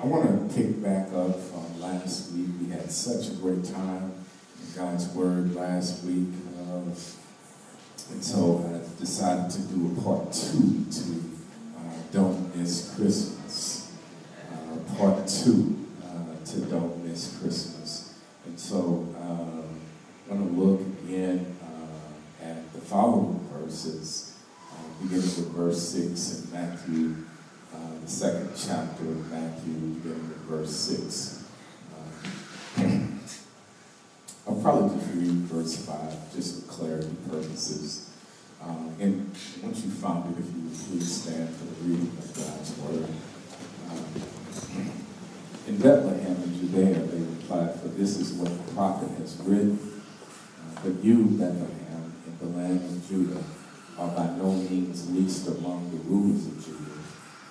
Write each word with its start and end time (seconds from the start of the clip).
I 0.00 0.06
want 0.06 0.48
to 0.48 0.56
pick 0.56 0.80
back 0.80 1.12
up 1.12 1.40
from 1.40 1.80
last 1.80 2.30
week. 2.30 2.46
We 2.60 2.70
had 2.70 2.88
such 2.88 3.32
a 3.32 3.34
great 3.34 3.64
time 3.64 4.12
in 4.62 4.76
God's 4.76 5.08
Word 5.08 5.56
last 5.56 6.04
week. 6.04 6.28
Uh, 6.56 6.82
and 8.12 8.22
so 8.22 8.64
I 8.64 9.00
decided 9.00 9.50
to 9.50 9.62
do 9.62 9.96
a 9.98 10.02
part 10.02 10.32
two 10.32 10.84
to 10.92 11.30
uh, 11.76 11.80
Don't 12.12 12.54
Miss 12.54 12.94
Christmas. 12.94 13.92
Uh, 14.52 14.94
part 14.94 15.26
two 15.26 15.84
uh, 16.04 16.46
to 16.46 16.60
Don't 16.66 17.04
Miss 17.04 17.36
Christmas. 17.40 18.14
And 18.46 18.58
so 18.58 19.04
uh, 19.20 20.32
I'm 20.32 20.38
going 20.38 20.54
to 20.54 20.60
look 20.60 20.80
again 21.02 21.56
uh, 21.60 22.46
at 22.46 22.72
the 22.72 22.80
following 22.80 23.40
verses, 23.52 24.36
beginning 25.02 25.24
with 25.24 25.50
verse 25.50 25.88
6 25.88 26.44
in 26.44 26.52
Matthew 26.52 27.16
the 28.08 28.14
second 28.14 28.50
chapter 28.56 29.04
of 29.04 29.30
Matthew, 29.30 29.74
beginning 29.74 30.32
verse 30.48 30.74
6. 30.74 31.44
Uh, 31.92 32.82
I'll 34.48 34.60
probably 34.62 34.98
just 34.98 35.14
read 35.14 35.44
verse 35.44 35.76
5, 35.84 36.34
just 36.34 36.64
for 36.64 36.72
clarity 36.72 37.14
purposes. 37.28 38.10
Um, 38.62 38.96
and 38.98 39.28
once 39.62 39.84
you 39.84 39.90
found 39.90 40.34
it, 40.34 40.40
if 40.40 40.46
you 40.56 40.62
would 40.62 40.72
please 40.72 41.22
stand 41.22 41.54
for 41.54 41.66
the 41.66 41.74
reading 41.84 42.16
of 42.16 42.34
God's 42.34 42.78
Word. 42.78 43.08
Um, 43.90 44.92
in 45.66 45.76
Bethlehem 45.76 46.42
in 46.44 46.60
Judea, 46.60 46.94
they 46.94 47.18
replied, 47.18 47.78
For 47.78 47.88
this 47.88 48.16
is 48.16 48.32
what 48.32 48.48
the 48.48 48.72
prophet 48.72 49.10
has 49.18 49.36
written. 49.44 50.02
Uh, 50.56 50.80
but 50.82 51.04
you, 51.04 51.24
Bethlehem, 51.24 52.14
in 52.26 52.38
the 52.40 52.56
land 52.56 52.84
of 52.86 53.06
Judah, 53.06 53.44
are 53.98 54.08
by 54.08 54.30
no 54.38 54.52
means 54.52 55.10
least 55.10 55.46
among 55.48 55.90
the 55.90 55.98
rulers 56.08 56.46
of 56.46 56.64
Judah. 56.64 56.87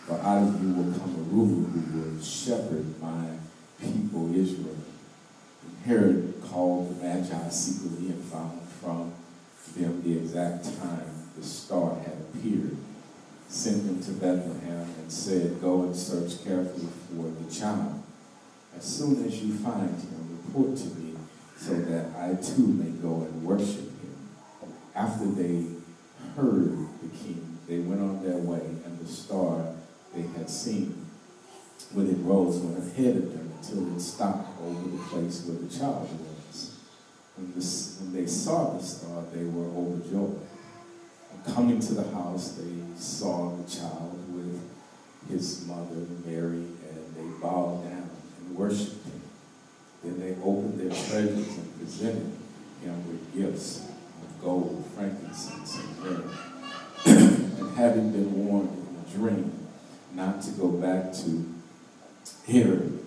For 0.08 0.18
out 0.22 0.48
of 0.48 0.64
you 0.64 0.74
will 0.74 0.98
come 0.98 1.16
a 1.16 1.36
ruler 1.36 1.68
who 1.68 2.00
will 2.00 2.24
shepherd 2.24 3.02
my 3.02 3.26
people 3.78 4.34
Israel. 4.34 4.78
And 5.66 5.86
Herod 5.86 6.41
called 6.41 6.90
the 6.98 7.04
Magi 7.04 7.49
secretly 7.49 8.12
and 8.12 8.24
found 8.24 8.62
from 8.70 9.12
them 9.76 10.02
the 10.02 10.18
exact 10.18 10.64
time 10.80 11.27
the 11.36 11.44
star 11.44 11.96
had 11.96 12.14
appeared. 12.14 12.77
Sent 13.49 13.86
them 13.86 14.02
to 14.02 14.12
Bethlehem 14.12 14.94
and 14.98 15.12
said, 15.12 15.60
Go 15.60 15.84
and 15.84 15.94
search 15.94 16.42
carefully 16.42 16.88
for 17.10 17.30
the 17.44 17.54
child. 17.54 18.02
As 18.77 18.86
soon 18.86 19.26
as 19.26 19.44
you 19.44 19.55
find 19.55 19.90
him, 19.90 20.40
report 20.48 20.77
to 20.77 20.86
me 20.86 21.16
so 21.58 21.74
that 21.74 22.16
I 22.16 22.36
too 22.36 22.66
may 22.66 22.92
go 23.02 23.24
and 23.24 23.44
worship 23.44 23.92
him. 23.99 24.30
After 24.96 25.26
they 25.26 25.66
heard 26.38 26.88
the 27.02 27.10
king, 27.10 27.58
they 27.68 27.80
went 27.80 27.99
on 27.99 28.24
their 28.24 28.38
way, 28.38 28.62
and 28.86 28.99
the 28.99 29.08
star 29.08 29.74
they 30.13 30.22
had 30.38 30.50
seen 30.50 31.05
when 31.94 32.08
it 32.08 32.18
rose 32.20 32.58
went 32.58 32.77
ahead 32.77 33.16
of 33.16 33.34
them 33.34 33.52
until 33.62 33.96
it 33.96 34.00
stopped 34.00 34.60
over 34.62 34.90
the 34.90 35.04
place 35.04 35.46
where 35.46 35.58
the 35.58 35.70
child 35.70 36.10
was. 36.20 36.77
When, 37.36 37.54
this, 37.54 37.99
when 38.02 38.14
they 38.14 38.26
saw 38.26 38.74
the 38.74 38.84
star, 38.84 39.24
they 39.34 39.46
were 39.46 39.68
overjoyed. 39.68 40.41
Coming 41.46 41.80
to 41.80 41.94
the 41.94 42.10
house, 42.12 42.54
they 42.54 42.99
saw 42.99 43.55
the 43.55 43.70
child 43.70 44.20
with 44.34 44.60
his 45.30 45.66
mother, 45.66 46.05
Mary, 46.26 46.58
and 46.58 47.16
they 47.16 47.40
bowed 47.42 47.84
down 47.84 48.10
and 48.40 48.55
worshiped 48.55 49.05
him. 49.05 49.21
Then 50.04 50.20
they 50.20 50.32
opened 50.44 50.80
their 50.80 50.90
treasures 50.90 51.58
and 51.58 51.77
presented 51.80 52.32
him 52.82 53.08
with 53.08 53.34
gifts 53.34 53.88
of 53.88 54.42
gold, 54.42 54.84
frankincense, 54.96 55.80
and 55.80 55.99
myrrh. 55.99 56.32
and 57.05 57.77
having 57.77 58.12
been 58.12 58.46
warned 58.46 58.70
in 58.70 59.05
a 59.05 59.18
dream 59.18 59.66
not 60.18 60.41
to 60.41 60.49
go 60.51 60.70
back 60.70 61.13
to 61.13 61.46
Herod, 62.48 63.05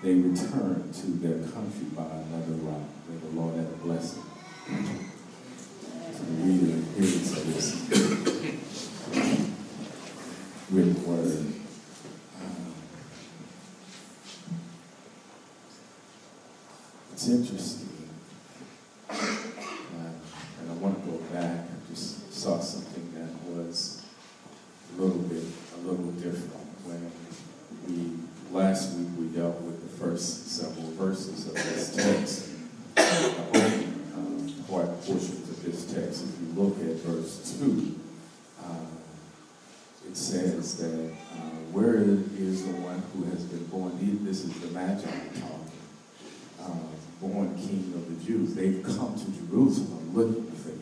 they 0.00 0.14
returned 0.14 0.94
to 0.94 1.06
their 1.18 1.40
country 1.50 1.86
by 1.96 2.04
another 2.04 2.52
route. 2.52 2.88
May 3.08 3.16
the 3.18 3.34
Lord 3.34 3.56
have 3.56 3.66
a 3.66 3.76
blessing. 3.78 4.22
To 4.68 6.22
the 6.22 6.32
reader 6.44 6.72
and 6.74 6.86
of 6.86 7.46
this 7.52 7.68
written 10.70 11.04
word. 11.04 11.46
Um, 12.40 12.74
it's 17.12 17.28
interesting. 17.28 17.88
Uh, 19.10 19.16
and 20.60 20.70
I 20.70 20.74
want 20.74 21.04
to 21.04 21.10
go 21.10 21.16
back. 21.32 21.58
I 21.60 21.90
just 21.90 22.32
saw 22.32 22.60
something 22.60 23.12
that 23.14 23.32
was 23.52 24.04
a 24.96 25.02
little 25.02 25.22
bit 25.22 25.42
a 25.74 25.78
little 25.80 26.12
different. 26.12 26.50
When 26.84 27.12
we 27.86 28.18
last 28.50 28.94
week 28.96 29.08
we 29.18 29.26
dealt 29.36 29.60
with 29.60 29.82
the 29.82 30.04
first 30.04 30.48
several 30.48 30.90
verses 30.92 31.46
of 31.46 31.54
this 31.54 31.94
text, 31.94 32.50
the 32.96 33.34
opening 33.48 34.02
um, 34.14 34.64
part 34.68 34.88
portions 35.02 35.48
of 35.48 35.62
this 35.64 35.92
text. 35.92 36.24
If 36.24 36.40
you 36.40 36.48
look 36.60 36.78
at 36.80 36.96
verse 37.02 37.56
two, 37.56 38.00
uh, 38.62 38.90
it 40.08 40.16
says 40.16 40.76
that 40.78 41.12
uh, 41.34 41.60
where 41.70 42.02
is 42.02 42.64
the 42.66 42.72
one 42.80 43.02
who 43.12 43.24
has 43.30 43.44
been 43.44 43.64
born? 43.66 43.98
This 44.24 44.44
is 44.44 44.52
the 44.60 44.68
Magi 44.68 45.02
talking. 45.04 45.70
Uh, 46.60 46.90
born 47.20 47.56
King 47.56 47.92
of 47.94 48.08
the 48.08 48.24
Jews. 48.24 48.54
They've 48.54 48.82
come 48.82 49.14
to 49.16 49.26
Jerusalem 49.30 50.14
looking 50.14 50.50
for 50.52 50.70
him. 50.70 50.78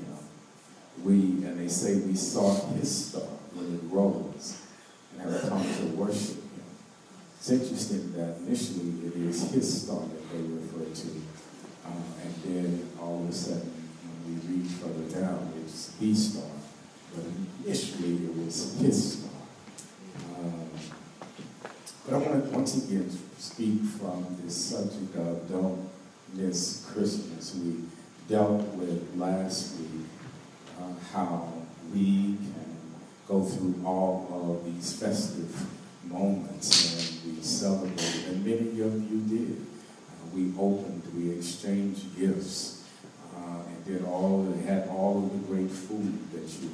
We 1.04 1.14
and 1.46 1.58
they 1.58 1.68
say 1.68 1.96
we 1.96 2.14
saw 2.14 2.66
his 2.72 3.06
star 3.06 3.22
when 3.54 3.74
it 3.74 3.80
rose 3.84 4.60
and 5.18 5.30
have 5.30 5.48
come 5.48 5.62
to 5.62 5.84
worship 5.96 6.36
him. 6.36 6.62
It's 7.38 7.50
interesting 7.50 8.12
that 8.12 8.36
initially 8.46 9.06
it 9.06 9.16
is 9.16 9.50
his 9.50 9.82
star 9.82 10.00
that 10.00 10.30
they 10.30 10.42
refer 10.42 10.94
to, 10.94 11.08
uh, 11.86 12.22
and 12.22 12.34
then 12.44 12.88
all 13.00 13.22
of 13.24 13.30
a 13.30 13.32
sudden, 13.32 13.72
when 14.04 14.16
we 14.26 14.62
read 14.62 14.70
further 14.70 15.20
down, 15.20 15.52
it's 15.64 15.92
the 15.92 16.14
star. 16.14 16.50
But 17.14 17.24
initially 17.64 18.26
it 18.26 18.36
was 18.36 18.78
his 18.78 19.18
star. 19.18 19.30
Um, 20.36 20.68
but 22.04 22.14
I 22.14 22.18
want 22.18 22.44
to 22.44 22.50
once 22.50 22.84
again 22.84 23.10
speak 23.38 23.82
from 23.98 24.36
this 24.42 24.66
subject 24.66 25.16
of 25.16 25.48
don't 25.48 25.88
miss 26.34 26.86
Christmas. 26.92 27.54
We 27.54 27.84
dealt 28.28 28.62
with 28.74 29.16
last 29.16 29.78
week 29.80 30.06
how 31.12 31.52
we 31.92 32.36
can 32.36 32.76
go 33.26 33.42
through 33.42 33.74
all 33.84 34.58
of 34.60 34.64
these 34.64 34.92
festive 35.00 35.66
moments 36.04 37.24
and 37.24 37.36
we 37.36 37.42
celebrated, 37.42 38.24
and 38.28 38.44
many 38.44 38.80
of 38.80 39.10
you 39.10 39.20
did. 39.28 39.56
Uh, 39.56 40.26
we 40.34 40.52
opened, 40.58 41.02
we 41.14 41.30
exchanged 41.30 42.18
gifts, 42.18 42.84
uh, 43.34 43.62
and 43.68 43.84
did 43.84 44.04
all, 44.04 44.52
had 44.66 44.88
all 44.88 45.24
of 45.24 45.32
the 45.32 45.54
great 45.54 45.70
food 45.70 46.30
that 46.32 46.48
you 46.60 46.70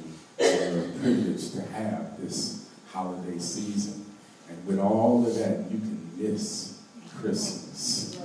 were 0.75 0.87
privileged 0.99 1.53
to 1.53 1.61
have 1.61 2.19
this 2.19 2.69
holiday 2.91 3.37
season. 3.37 4.05
And 4.49 4.65
with 4.65 4.79
all 4.79 5.25
of 5.27 5.35
that, 5.35 5.71
you 5.71 5.79
can 5.79 6.11
miss 6.17 6.81
Christmas. 7.19 8.17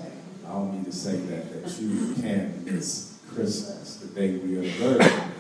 Allow 0.45 0.65
me 0.65 0.85
to 0.85 0.93
say 0.93 1.17
that, 1.17 1.63
that 1.63 1.81
you 1.81 2.15
can 2.15 2.65
miss 2.65 3.19
Christmas, 3.29 3.97
the 3.97 4.09
day 4.09 4.37
we 4.37 4.59
observe 4.59 5.32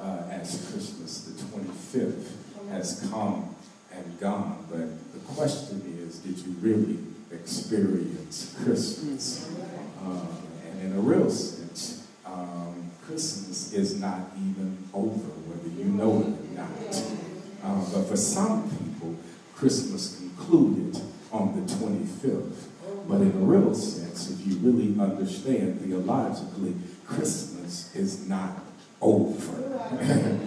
uh, 0.00 0.22
as 0.30 0.70
Christmas, 0.70 1.22
the 1.22 1.42
25th, 1.42 2.26
has 2.70 3.08
come 3.10 3.54
and 3.92 4.20
gone. 4.20 4.64
But 4.70 5.12
the 5.12 5.20
question 5.34 5.82
is, 6.00 6.18
did 6.18 6.38
you 6.38 6.52
really 6.60 6.98
experience 7.32 8.54
Christmas? 8.62 9.50
Uh, 10.04 10.26
and 10.70 10.92
in 10.92 10.98
a 10.98 11.00
real 11.00 11.30
sense, 11.30 12.06
um, 12.24 12.90
Christmas 13.04 13.72
is 13.72 14.00
not 14.00 14.20
even 14.36 14.78
over, 14.94 15.30
whether 15.48 15.68
you 15.68 15.84
know 15.84 16.20
it 16.20 16.26
or 16.26 16.54
not. 16.54 17.02
Uh, 17.64 17.92
but 17.92 18.08
for 18.08 18.16
some 18.16 18.70
people, 18.70 19.16
Christmas 19.54 20.18
concluded 20.18 21.02
on 21.32 21.54
the 21.54 21.72
25th. 21.72 22.68
But 23.08 23.22
in 23.22 23.32
a 23.32 23.44
real 23.44 23.74
sense, 23.74 24.30
if 24.30 24.46
you 24.46 24.56
really 24.58 24.98
understand 25.00 25.80
theologically, 25.80 26.74
Christmas 27.06 27.94
is 27.94 28.28
not 28.28 28.60
over. 29.00 29.78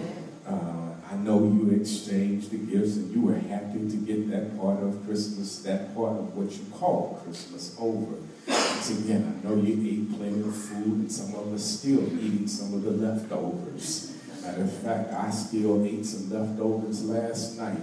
uh, 0.46 1.12
I 1.12 1.16
know 1.16 1.38
you 1.40 1.78
exchanged 1.78 2.50
the 2.50 2.58
gifts 2.58 2.96
and 2.96 3.14
you 3.14 3.22
were 3.22 3.34
happy 3.34 3.88
to 3.88 3.96
get 3.96 4.30
that 4.30 4.58
part 4.58 4.82
of 4.82 5.04
Christmas, 5.04 5.58
that 5.62 5.94
part 5.94 6.12
of 6.12 6.36
what 6.36 6.50
you 6.52 6.64
call 6.72 7.20
Christmas 7.24 7.76
over. 7.78 8.16
Once 8.46 8.90
again, 8.98 9.40
I 9.44 9.48
know 9.48 9.56
you 9.56 9.72
ate 9.88 10.16
plenty 10.16 10.40
of 10.40 10.54
food 10.56 10.86
and 10.86 11.12
some 11.12 11.34
of 11.34 11.52
us 11.52 11.64
still 11.64 12.02
eating 12.18 12.46
some 12.48 12.74
of 12.74 12.82
the 12.82 12.90
leftovers. 12.90 14.16
Matter 14.42 14.62
of 14.62 14.72
fact, 14.72 15.12
I 15.12 15.30
still 15.30 15.84
ate 15.84 16.04
some 16.04 16.30
leftovers 16.30 17.04
last 17.04 17.58
night. 17.58 17.78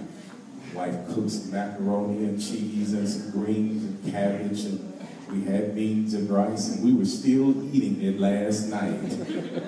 Wife 0.74 1.08
cooked 1.08 1.32
some 1.32 1.52
macaroni 1.52 2.26
and 2.26 2.40
cheese 2.40 2.94
and 2.94 3.08
some 3.08 3.32
greens 3.32 3.84
and 3.84 4.12
cabbage 4.12 4.66
and 4.66 4.94
we 5.32 5.44
had 5.44 5.76
beans 5.76 6.14
and 6.14 6.30
rice, 6.30 6.70
and 6.70 6.84
we 6.84 6.94
were 6.94 7.06
still 7.06 7.52
eating 7.74 8.02
it 8.02 8.20
last 8.20 8.68
night. 8.68 9.02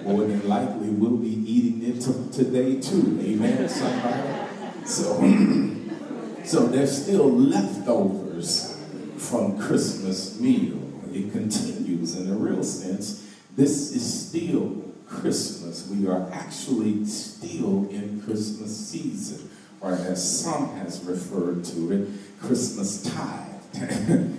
More 0.04 0.26
than 0.26 0.48
likely, 0.48 0.90
we'll 0.90 1.18
be 1.18 1.30
eating 1.30 1.88
it 1.88 2.02
today 2.34 2.80
too. 2.80 3.20
Amen, 3.22 3.70
somebody? 3.70 4.86
So, 4.86 5.20
so 6.46 6.68
there's 6.68 7.04
still 7.04 7.32
leftovers 7.32 8.78
from 9.18 9.60
Christmas 9.60 10.40
meal. 10.40 10.80
It 11.14 11.32
continues 11.32 12.16
in 12.16 12.32
a 12.32 12.36
real 12.36 12.64
sense. 12.64 13.28
This 13.56 13.96
is 13.96 14.30
still 14.30 14.84
Christmas. 15.08 15.88
We 15.88 16.08
are 16.08 16.28
actually 16.32 17.06
still 17.06 17.88
in 17.90 18.22
Christmas 18.26 18.76
season, 18.76 19.50
or 19.80 19.92
as 19.92 20.42
some 20.42 20.76
has 20.78 21.04
referred 21.04 21.66
to 21.66 21.92
it, 21.92 22.08
Christmas 22.40 23.04
tide. 23.04 23.60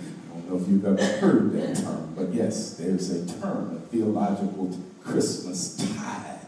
Know 0.53 0.59
if 0.59 0.67
you've 0.67 0.85
ever 0.85 1.03
heard 1.03 1.51
that 1.53 1.77
term, 1.77 2.13
but 2.15 2.31
yes, 2.31 2.77
there's 2.77 3.09
a 3.09 3.41
term, 3.41 3.75
a 3.75 3.79
theological 3.87 4.77
Christmas 5.03 5.75
tide, 5.77 6.41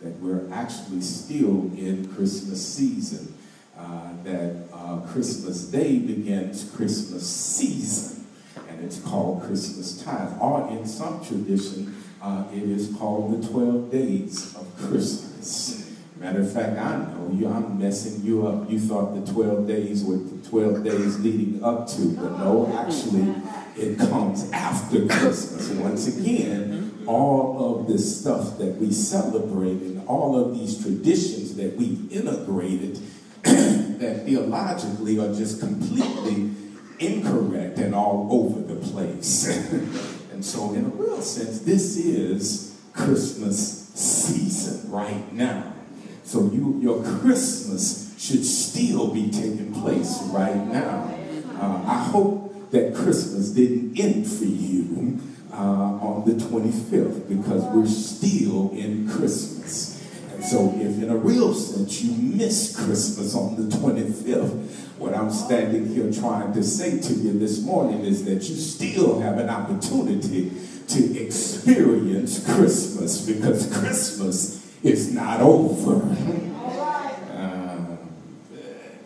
that 0.00 0.16
we're 0.20 0.48
actually 0.52 1.00
still 1.00 1.68
in 1.76 2.08
Christmas 2.14 2.64
season. 2.64 3.34
Uh, 3.76 4.10
that 4.22 4.64
uh, 4.72 5.00
Christmas 5.08 5.64
Day 5.64 5.98
begins 5.98 6.70
Christmas 6.70 7.28
season, 7.28 8.26
and 8.68 8.84
it's 8.84 9.00
called 9.00 9.42
Christmas 9.42 10.02
tide. 10.04 10.36
Or 10.40 10.68
in 10.68 10.86
some 10.86 11.24
tradition, 11.24 11.96
uh, 12.22 12.44
it 12.52 12.62
is 12.62 12.94
called 12.96 13.42
the 13.42 13.48
12 13.48 13.90
days 13.90 14.54
of 14.54 14.72
Christmas. 14.76 15.87
Matter 16.18 16.40
of 16.40 16.52
fact, 16.52 16.76
I 16.76 16.96
know 16.96 17.30
you, 17.32 17.46
I'm 17.46 17.78
messing 17.78 18.24
you 18.24 18.44
up. 18.44 18.68
You 18.68 18.80
thought 18.80 19.14
the 19.24 19.32
12 19.32 19.68
days 19.68 20.02
were 20.02 20.16
the 20.16 20.48
12 20.48 20.82
days 20.82 21.20
leading 21.20 21.62
up 21.62 21.86
to, 21.90 22.16
but 22.16 22.38
no, 22.38 22.66
oh, 22.68 22.76
actually, 22.76 23.34
it 23.76 23.98
comes 23.98 24.50
after 24.50 25.06
Christmas. 25.06 25.70
Once 25.70 26.08
again, 26.08 26.70
mm-hmm. 26.70 27.08
all 27.08 27.80
of 27.80 27.86
this 27.86 28.20
stuff 28.20 28.58
that 28.58 28.76
we 28.78 28.92
celebrate 28.92 29.80
and 29.80 30.04
all 30.08 30.36
of 30.36 30.58
these 30.58 30.82
traditions 30.82 31.54
that 31.54 31.76
we 31.76 31.96
integrated 32.10 32.98
that 33.44 34.24
theologically 34.24 35.20
are 35.20 35.32
just 35.32 35.60
completely 35.60 36.50
incorrect 36.98 37.78
and 37.78 37.94
all 37.94 38.26
over 38.32 38.74
the 38.74 38.80
place. 38.88 39.46
and 40.32 40.44
so, 40.44 40.74
in 40.74 40.84
a 40.84 40.88
real 40.88 41.22
sense, 41.22 41.60
this 41.60 41.96
is 41.96 42.76
Christmas 42.92 43.88
season 43.94 44.90
right 44.90 45.32
now. 45.32 45.74
So, 46.28 46.50
you, 46.52 46.78
your 46.82 47.02
Christmas 47.20 48.14
should 48.18 48.44
still 48.44 49.14
be 49.14 49.30
taking 49.30 49.72
place 49.72 50.20
right 50.24 50.62
now. 50.66 51.10
Uh, 51.58 51.82
I 51.86 52.04
hope 52.04 52.70
that 52.70 52.94
Christmas 52.94 53.48
didn't 53.48 53.98
end 53.98 54.26
for 54.26 54.44
you 54.44 55.20
uh, 55.50 55.56
on 55.56 56.24
the 56.26 56.34
25th 56.34 57.30
because 57.30 57.64
we're 57.74 57.86
still 57.86 58.70
in 58.72 59.08
Christmas. 59.08 60.04
And 60.34 60.44
so 60.44 60.74
if 60.76 61.02
in 61.02 61.08
a 61.08 61.16
real 61.16 61.54
sense 61.54 62.02
you 62.02 62.12
miss 62.12 62.76
Christmas 62.76 63.34
on 63.34 63.56
the 63.56 63.74
25th, 63.74 64.98
what 64.98 65.14
I'm 65.14 65.30
standing 65.30 65.86
here 65.86 66.12
trying 66.12 66.52
to 66.52 66.62
say 66.62 67.00
to 67.00 67.12
you 67.14 67.38
this 67.38 67.62
morning 67.62 68.04
is 68.04 68.26
that 68.26 68.46
you 68.46 68.56
still 68.56 69.20
have 69.20 69.38
an 69.38 69.48
opportunity 69.48 70.52
to 70.88 71.22
experience 71.22 72.44
Christmas 72.44 73.22
because 73.22 73.74
Christmas 73.78 74.57
is 74.82 75.12
not 75.12 75.40
over. 75.40 76.02
Uh, 77.36 77.96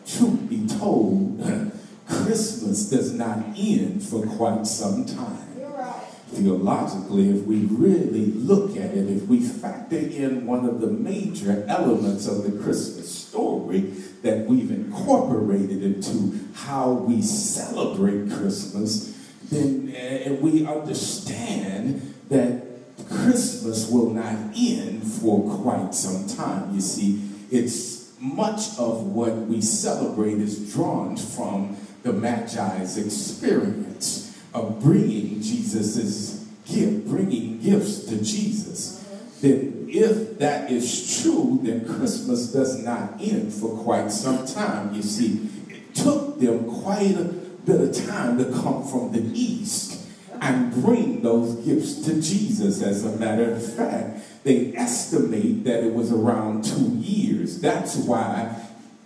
truth 0.06 0.48
be 0.48 0.66
told, 0.66 1.72
Christmas 2.08 2.90
does 2.90 3.12
not 3.12 3.38
end 3.56 4.02
for 4.02 4.26
quite 4.26 4.66
some 4.66 5.04
time 5.04 5.52
theologically, 6.32 7.28
if 7.30 7.44
we 7.44 7.56
really 7.66 8.26
look 8.26 8.70
at 8.76 8.90
it, 8.96 9.10
if 9.10 9.24
we 9.24 9.40
factor 9.40 9.98
in 9.98 10.46
one 10.46 10.64
of 10.66 10.80
the 10.80 10.86
major 10.86 11.64
elements 11.69 12.26
of 12.26 12.42
the 12.42 12.62
Christmas 12.62 13.14
story 13.14 13.80
that 14.22 14.46
we've 14.46 14.70
incorporated 14.70 15.82
into 15.82 16.40
how 16.54 16.92
we 16.92 17.20
celebrate 17.20 18.30
Christmas, 18.30 19.14
then 19.50 19.94
uh, 19.94 20.32
we 20.34 20.66
understand 20.66 22.14
that 22.30 22.62
Christmas 23.22 23.90
will 23.90 24.10
not 24.10 24.36
end 24.56 25.04
for 25.04 25.58
quite 25.62 25.94
some 25.94 26.26
time. 26.28 26.74
You 26.74 26.80
see, 26.80 27.28
it's 27.50 28.12
much 28.20 28.78
of 28.78 29.06
what 29.06 29.36
we 29.36 29.60
celebrate 29.60 30.38
is 30.38 30.72
drawn 30.72 31.16
from 31.16 31.76
the 32.02 32.12
Magi's 32.12 32.96
experience 32.96 34.38
of 34.54 34.80
bringing 34.80 35.40
Jesus's 35.40 36.46
gift, 36.64 37.08
bringing 37.08 37.60
gifts 37.60 38.04
to 38.06 38.22
Jesus, 38.22 39.04
then 39.40 39.86
if 39.88 40.38
that 40.38 40.70
is 40.70 41.22
true, 41.22 41.58
then 41.62 41.84
Christmas 41.84 42.52
does 42.52 42.82
not 42.82 43.20
end 43.20 43.52
for 43.52 43.76
quite 43.82 44.10
some 44.10 44.46
time. 44.46 44.94
You 44.94 45.02
see, 45.02 45.48
it 45.69 45.94
took 45.94 46.38
them 46.38 46.64
quite 46.82 47.16
a 47.16 47.24
bit 47.24 47.80
of 47.80 48.06
time 48.06 48.38
to 48.38 48.44
come 48.44 48.86
from 48.86 49.12
the 49.12 49.22
east 49.38 50.01
and 50.43 50.75
bring 50.83 51.23
those 51.23 51.55
gifts 51.65 52.05
to 52.05 52.21
Jesus. 52.21 52.83
As 52.83 53.05
a 53.05 53.17
matter 53.17 53.53
of 53.53 53.75
fact, 53.75 54.19
they 54.43 54.75
estimate 54.75 55.62
that 55.62 55.85
it 55.85 55.94
was 55.94 56.12
around 56.12 56.65
two 56.65 56.97
years. 56.97 57.61
That's 57.61 57.97
why 57.97 58.61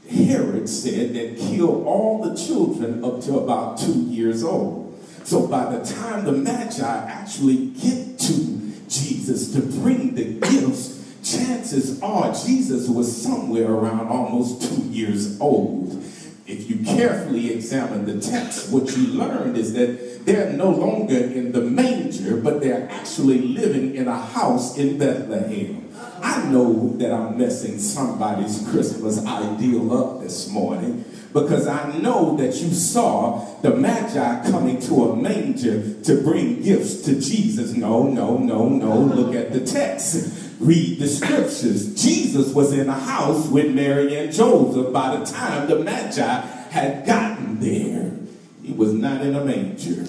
Herod 0.08 0.66
said 0.66 1.14
that 1.14 1.36
kill 1.36 1.86
all 1.86 2.22
the 2.22 2.34
children 2.34 3.04
up 3.04 3.20
to 3.24 3.38
about 3.38 3.78
two 3.78 4.00
years 4.04 4.42
old. 4.42 4.98
So 5.24 5.46
by 5.46 5.76
the 5.76 5.84
time 5.84 6.24
the 6.24 6.32
Magi 6.32 6.82
actually 6.82 7.66
get 7.66 8.18
to 8.20 8.72
Jesus 8.88 9.52
to 9.52 9.60
bring 9.60 10.14
the 10.14 10.40
gifts, 10.40 11.04
chances 11.22 12.00
are 12.00 12.32
Jesus 12.32 12.88
was 12.88 13.14
somewhere 13.14 13.70
around 13.70 14.08
almost 14.08 14.62
two 14.62 14.82
years 14.84 15.38
old. 15.38 16.02
If 16.46 16.70
you 16.70 16.82
carefully 16.84 17.52
examine 17.52 18.06
the 18.06 18.20
text, 18.20 18.72
what 18.72 18.96
you 18.96 19.08
learned 19.08 19.58
is 19.58 19.74
that 19.74 20.15
they're 20.26 20.52
no 20.52 20.70
longer 20.70 21.16
in 21.16 21.52
the 21.52 21.60
manger, 21.60 22.36
but 22.36 22.60
they're 22.60 22.90
actually 22.90 23.40
living 23.40 23.94
in 23.94 24.08
a 24.08 24.18
house 24.18 24.76
in 24.76 24.98
Bethlehem. 24.98 25.88
I 26.20 26.44
know 26.50 26.96
that 26.96 27.12
I'm 27.12 27.38
messing 27.38 27.78
somebody's 27.78 28.66
Christmas 28.68 29.24
ideal 29.24 29.96
up 29.96 30.20
this 30.20 30.50
morning 30.50 31.04
because 31.32 31.68
I 31.68 31.96
know 31.98 32.36
that 32.38 32.56
you 32.56 32.70
saw 32.70 33.60
the 33.60 33.76
Magi 33.76 34.50
coming 34.50 34.80
to 34.80 35.10
a 35.10 35.16
manger 35.16 35.94
to 36.02 36.22
bring 36.22 36.60
gifts 36.60 37.02
to 37.02 37.20
Jesus. 37.20 37.74
No, 37.74 38.08
no, 38.08 38.36
no, 38.36 38.68
no. 38.68 38.98
Look 38.98 39.34
at 39.36 39.52
the 39.52 39.60
text. 39.60 40.56
Read 40.58 40.98
the 40.98 41.06
scriptures. 41.06 42.02
Jesus 42.02 42.52
was 42.52 42.72
in 42.72 42.88
a 42.88 42.98
house 42.98 43.46
with 43.46 43.72
Mary 43.72 44.16
and 44.16 44.32
Joseph 44.32 44.92
by 44.92 45.16
the 45.16 45.24
time 45.24 45.68
the 45.68 45.78
Magi 45.78 46.40
had 46.70 47.06
gotten 47.06 47.60
there. 47.60 48.25
He 48.66 48.72
was 48.72 48.92
not 48.92 49.22
in 49.22 49.36
a 49.36 49.44
manger. 49.44 50.02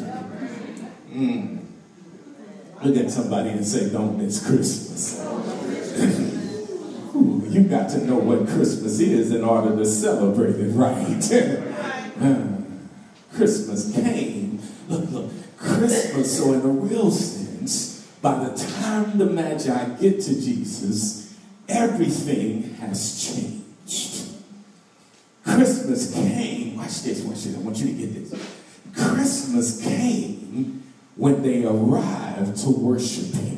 Mm. 1.11 1.63
Look 2.83 2.97
at 2.97 3.11
somebody 3.11 3.49
and 3.49 3.63
say, 3.63 3.91
Don't 3.91 4.17
miss 4.17 4.43
Christmas. 4.43 5.23
Ooh, 7.15 7.45
you 7.47 7.65
got 7.65 7.87
to 7.91 8.03
know 8.03 8.15
what 8.15 8.47
Christmas 8.47 8.99
is 8.99 9.31
in 9.31 9.43
order 9.43 9.75
to 9.75 9.85
celebrate 9.85 10.55
it 10.55 10.71
right. 10.71 11.21
Christmas 13.35 13.93
came. 13.93 14.59
Look, 14.89 15.11
look, 15.11 15.31
Christmas, 15.57 16.35
so 16.35 16.53
in 16.53 16.61
a 16.61 16.67
real 16.67 17.11
sense, 17.11 18.07
by 18.23 18.43
the 18.43 18.55
time 18.55 19.19
the 19.19 19.27
Magi 19.27 19.89
get 19.99 20.19
to 20.21 20.33
Jesus, 20.33 21.37
everything 21.69 22.73
has 22.75 23.23
changed. 23.23 24.26
Christmas 25.47 26.13
came, 26.13 26.77
watch 26.77 27.01
this, 27.01 27.21
watch 27.23 27.43
this, 27.43 27.55
I 27.55 27.59
want 27.59 27.77
you 27.77 27.87
to 27.87 27.93
get 27.93 28.13
this. 28.13 28.63
Christmas 28.93 29.81
came 29.83 30.83
when 31.15 31.41
they 31.41 31.65
arrived 31.65 32.57
to 32.57 32.69
worship 32.69 33.33
Him. 33.33 33.57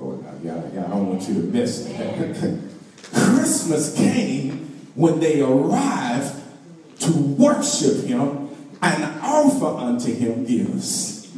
Oh, 0.00 0.22
yeah, 0.42 0.62
yeah, 0.74 0.86
I 0.86 0.88
don't 0.90 1.08
want 1.08 1.28
you 1.28 1.34
to 1.34 1.40
miss 1.40 1.84
that. 1.84 2.60
Christmas 3.12 3.96
came 3.96 4.52
when 4.94 5.20
they 5.20 5.40
arrived 5.40 6.40
to 7.00 7.12
worship 7.12 8.04
him 8.04 8.48
and 8.82 9.20
offer 9.20 9.66
unto 9.66 10.14
him 10.14 10.44
gifts. 10.44 11.32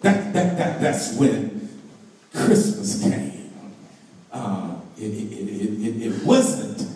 That, 0.00 0.32
that, 0.32 0.58
that, 0.58 0.80
that's 0.80 1.16
when 1.16 1.68
Christmas 2.32 3.02
came. 3.02 3.50
Uh, 4.32 4.76
it, 4.98 5.02
it, 5.02 5.32
it, 5.32 5.86
it, 5.86 6.02
it 6.06 6.24
wasn't. 6.24 6.86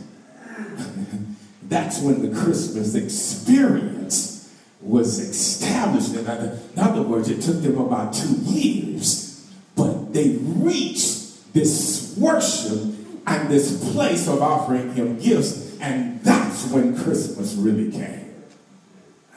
When 2.01 2.29
the 2.29 2.41
Christmas 2.41 2.95
experience 2.95 4.55
was 4.81 5.19
established. 5.19 6.15
In 6.15 6.27
other, 6.27 6.59
in 6.75 6.79
other 6.79 7.03
words, 7.03 7.29
it 7.29 7.43
took 7.43 7.63
them 7.63 7.79
about 7.79 8.13
two 8.13 8.35
years, 8.43 9.49
but 9.77 10.13
they 10.13 10.37
reached 10.39 11.53
this 11.53 12.15
worship 12.19 12.95
and 13.27 13.49
this 13.49 13.93
place 13.93 14.27
of 14.27 14.43
offering 14.43 14.95
him 14.95 15.19
gifts, 15.19 15.79
and 15.81 16.23
that's 16.23 16.67
when 16.69 16.97
Christmas 16.97 17.55
really 17.55 17.91
came. 17.91 18.35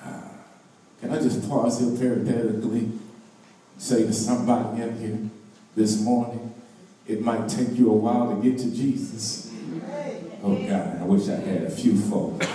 Uh, 0.02 0.22
can 1.02 1.12
I 1.12 1.18
just 1.18 1.48
pause 1.48 1.80
here 1.80 1.92
parenthetically? 1.98 2.92
Say 3.78 4.04
to 4.04 4.14
somebody 4.14 4.82
in 4.82 4.98
here 5.00 5.30
this 5.76 6.02
morning, 6.02 6.54
it 7.08 7.22
might 7.22 7.50
take 7.50 7.74
you 7.74 7.90
a 7.90 7.94
while 7.94 8.34
to 8.34 8.42
get 8.42 8.58
to 8.60 8.72
Jesus. 8.72 9.53
Oh 10.46 10.56
God, 10.68 11.00
I 11.00 11.04
wish 11.06 11.30
I 11.30 11.36
had 11.36 11.64
a 11.64 11.70
few 11.70 11.98
folks. 11.98 12.46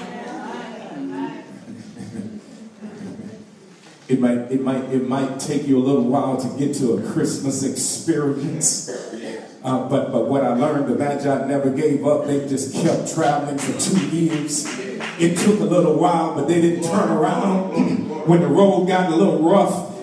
it 4.09 4.21
might, 4.21 4.53
it 4.53 4.61
might, 4.61 4.85
it 4.93 5.09
might 5.09 5.41
take 5.41 5.67
you 5.67 5.79
a 5.79 5.81
little 5.81 6.05
while 6.05 6.37
to 6.37 6.59
get 6.59 6.75
to 6.77 6.99
a 6.99 7.13
Christmas 7.13 7.63
experience. 7.63 8.91
Uh, 9.65 9.89
but, 9.89 10.13
but 10.13 10.29
what 10.29 10.45
I 10.45 10.53
learned, 10.53 10.89
the 10.89 10.97
Magi 10.97 11.47
never 11.47 11.71
gave 11.71 12.07
up. 12.07 12.27
They 12.27 12.47
just 12.47 12.75
kept 12.75 13.15
traveling 13.15 13.57
for 13.57 13.81
two 13.81 14.07
years. 14.09 14.67
It 15.19 15.39
took 15.39 15.61
a 15.61 15.65
little 15.65 15.95
while, 15.95 16.35
but 16.35 16.47
they 16.47 16.61
didn't 16.61 16.85
turn 16.85 17.11
around 17.11 18.27
when 18.27 18.43
the 18.43 18.49
road 18.49 18.85
got 18.87 19.11
a 19.11 19.17
little 19.17 19.49
rough. 19.49 19.97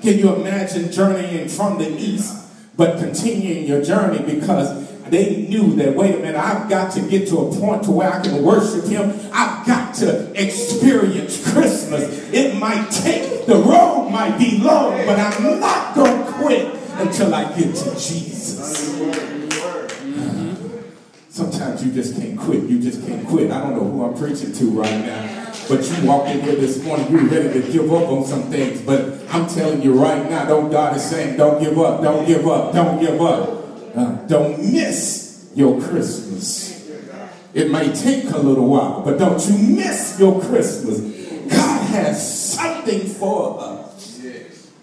Can 0.00 0.18
you 0.18 0.34
imagine 0.34 0.90
journeying 0.90 1.48
from 1.48 1.76
the 1.76 1.86
east, 1.86 2.34
but 2.78 2.98
continuing 2.98 3.66
your 3.66 3.82
journey 3.82 4.20
because 4.22 4.85
they 5.10 5.46
knew 5.48 5.74
that, 5.76 5.94
wait 5.94 6.14
a 6.14 6.18
minute, 6.18 6.36
I've 6.36 6.68
got 6.68 6.92
to 6.94 7.00
get 7.00 7.28
to 7.28 7.38
a 7.38 7.56
point 7.58 7.84
to 7.84 7.90
where 7.90 8.12
I 8.12 8.22
can 8.22 8.42
worship 8.42 8.84
him. 8.84 9.10
I've 9.32 9.66
got 9.66 9.94
to 9.96 10.32
experience 10.40 11.52
Christmas. 11.52 12.30
It 12.32 12.56
might 12.56 12.90
take, 12.90 13.46
the 13.46 13.56
road 13.56 14.10
might 14.10 14.38
be 14.38 14.58
long, 14.58 14.92
but 15.06 15.18
I'm 15.18 15.60
not 15.60 15.94
going 15.94 16.26
to 16.26 16.32
quit 16.32 16.74
until 16.98 17.34
I 17.34 17.44
get 17.56 17.74
to 17.74 17.90
Jesus. 17.92 18.96
Sometimes 21.28 21.84
you 21.84 21.92
just 21.92 22.16
can't 22.16 22.38
quit. 22.38 22.62
You 22.62 22.80
just 22.80 23.06
can't 23.06 23.26
quit. 23.28 23.50
I 23.50 23.60
don't 23.60 23.76
know 23.76 23.84
who 23.84 24.04
I'm 24.04 24.14
preaching 24.16 24.54
to 24.54 24.70
right 24.70 25.04
now. 25.04 25.52
But 25.68 25.84
you 25.84 26.08
walked 26.08 26.30
in 26.30 26.40
here 26.40 26.56
this 26.56 26.82
morning, 26.82 27.10
you're 27.10 27.26
ready 27.26 27.60
to 27.60 27.72
give 27.72 27.92
up 27.92 28.08
on 28.08 28.24
some 28.24 28.44
things. 28.44 28.80
But 28.80 29.20
I'm 29.30 29.46
telling 29.46 29.82
you 29.82 29.92
right 30.00 30.30
now, 30.30 30.46
don't 30.46 30.70
God 30.70 30.96
is 30.96 31.04
saying, 31.04 31.36
don't 31.36 31.62
give 31.62 31.78
up, 31.78 32.02
don't 32.02 32.24
give 32.26 32.48
up, 32.48 32.72
don't 32.72 32.98
give 33.00 33.20
up. 33.20 33.55
Uh, 33.96 34.12
don't 34.26 34.58
miss 34.58 35.50
your 35.54 35.80
Christmas. 35.80 36.86
It 37.54 37.70
may 37.70 37.90
take 37.94 38.24
a 38.24 38.36
little 38.36 38.68
while, 38.68 39.00
but 39.00 39.18
don't 39.18 39.42
you 39.48 39.56
miss 39.74 40.20
your 40.20 40.38
Christmas. 40.42 41.00
God 41.50 41.86
has 41.88 42.52
something 42.52 43.00
for 43.06 43.58
us. 43.58 44.22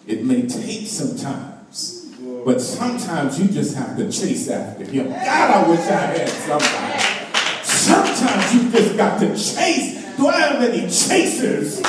It 0.08 0.24
may 0.24 0.48
take 0.48 0.88
some 0.88 1.15
times, 1.15 2.12
but 2.43 2.60
sometimes 2.60 3.39
you 3.39 3.50
just 3.50 3.75
have 3.75 3.96
to 3.98 4.12
chase 4.12 4.50
after 4.50 4.84
Him. 4.84 5.10
God, 5.10 5.20
I 5.20 5.70
wish 5.70 5.79
I 5.82 6.01
had 6.17 6.29
somebody. 6.29 7.63
Sometimes 7.63 8.55
you 8.55 8.72
just 8.72 8.98
got 8.98 9.20
to 9.20 9.27
chase. 9.29 10.17
Do 10.17 10.27
I 10.27 10.39
have 10.39 10.63
any 10.63 10.82
chasers 10.89 11.82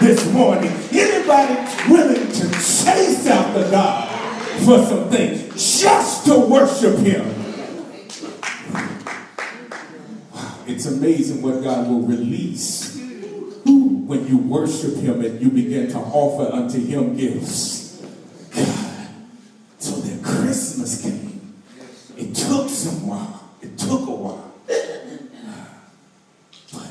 this 0.00 0.30
morning? 0.30 0.72
Anybody 0.92 1.54
willing 1.90 2.30
to 2.30 2.50
chase 2.50 3.26
after 3.26 3.70
God? 3.70 4.15
For 4.64 4.84
some 4.84 5.08
things 5.10 5.80
just 5.80 6.26
to 6.26 6.38
worship 6.38 6.98
Him. 6.98 7.36
It's 10.66 10.86
amazing 10.86 11.42
what 11.42 11.62
God 11.62 11.88
will 11.88 12.02
release 12.02 12.96
when 13.64 14.26
you 14.28 14.38
worship 14.38 14.96
Him 14.96 15.24
and 15.24 15.40
you 15.40 15.50
begin 15.50 15.88
to 15.90 15.98
offer 15.98 16.52
unto 16.52 16.78
Him 16.78 17.16
gifts. 17.16 18.02
God, 18.54 19.08
so 19.78 19.96
that 19.96 20.24
Christmas 20.24 21.02
came. 21.02 21.62
It 22.16 22.34
took 22.34 22.68
some 22.68 23.06
while. 23.06 23.50
It 23.60 23.78
took 23.78 24.02
a 24.02 24.12
while. 24.12 24.54
But 26.72 26.90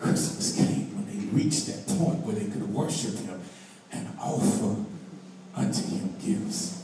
Christmas 0.00 0.56
came 0.56 0.94
when 0.96 1.06
they 1.06 1.26
reached 1.26 1.66
that 1.66 1.86
point 1.98 2.20
where 2.20 2.34
they 2.34 2.46
could 2.46 2.72
worship 2.72 3.14
Him 3.18 3.40
and 3.92 4.08
offer 4.18 4.84
unto 5.54 5.82
Him 5.86 6.14
gifts. 6.24 6.81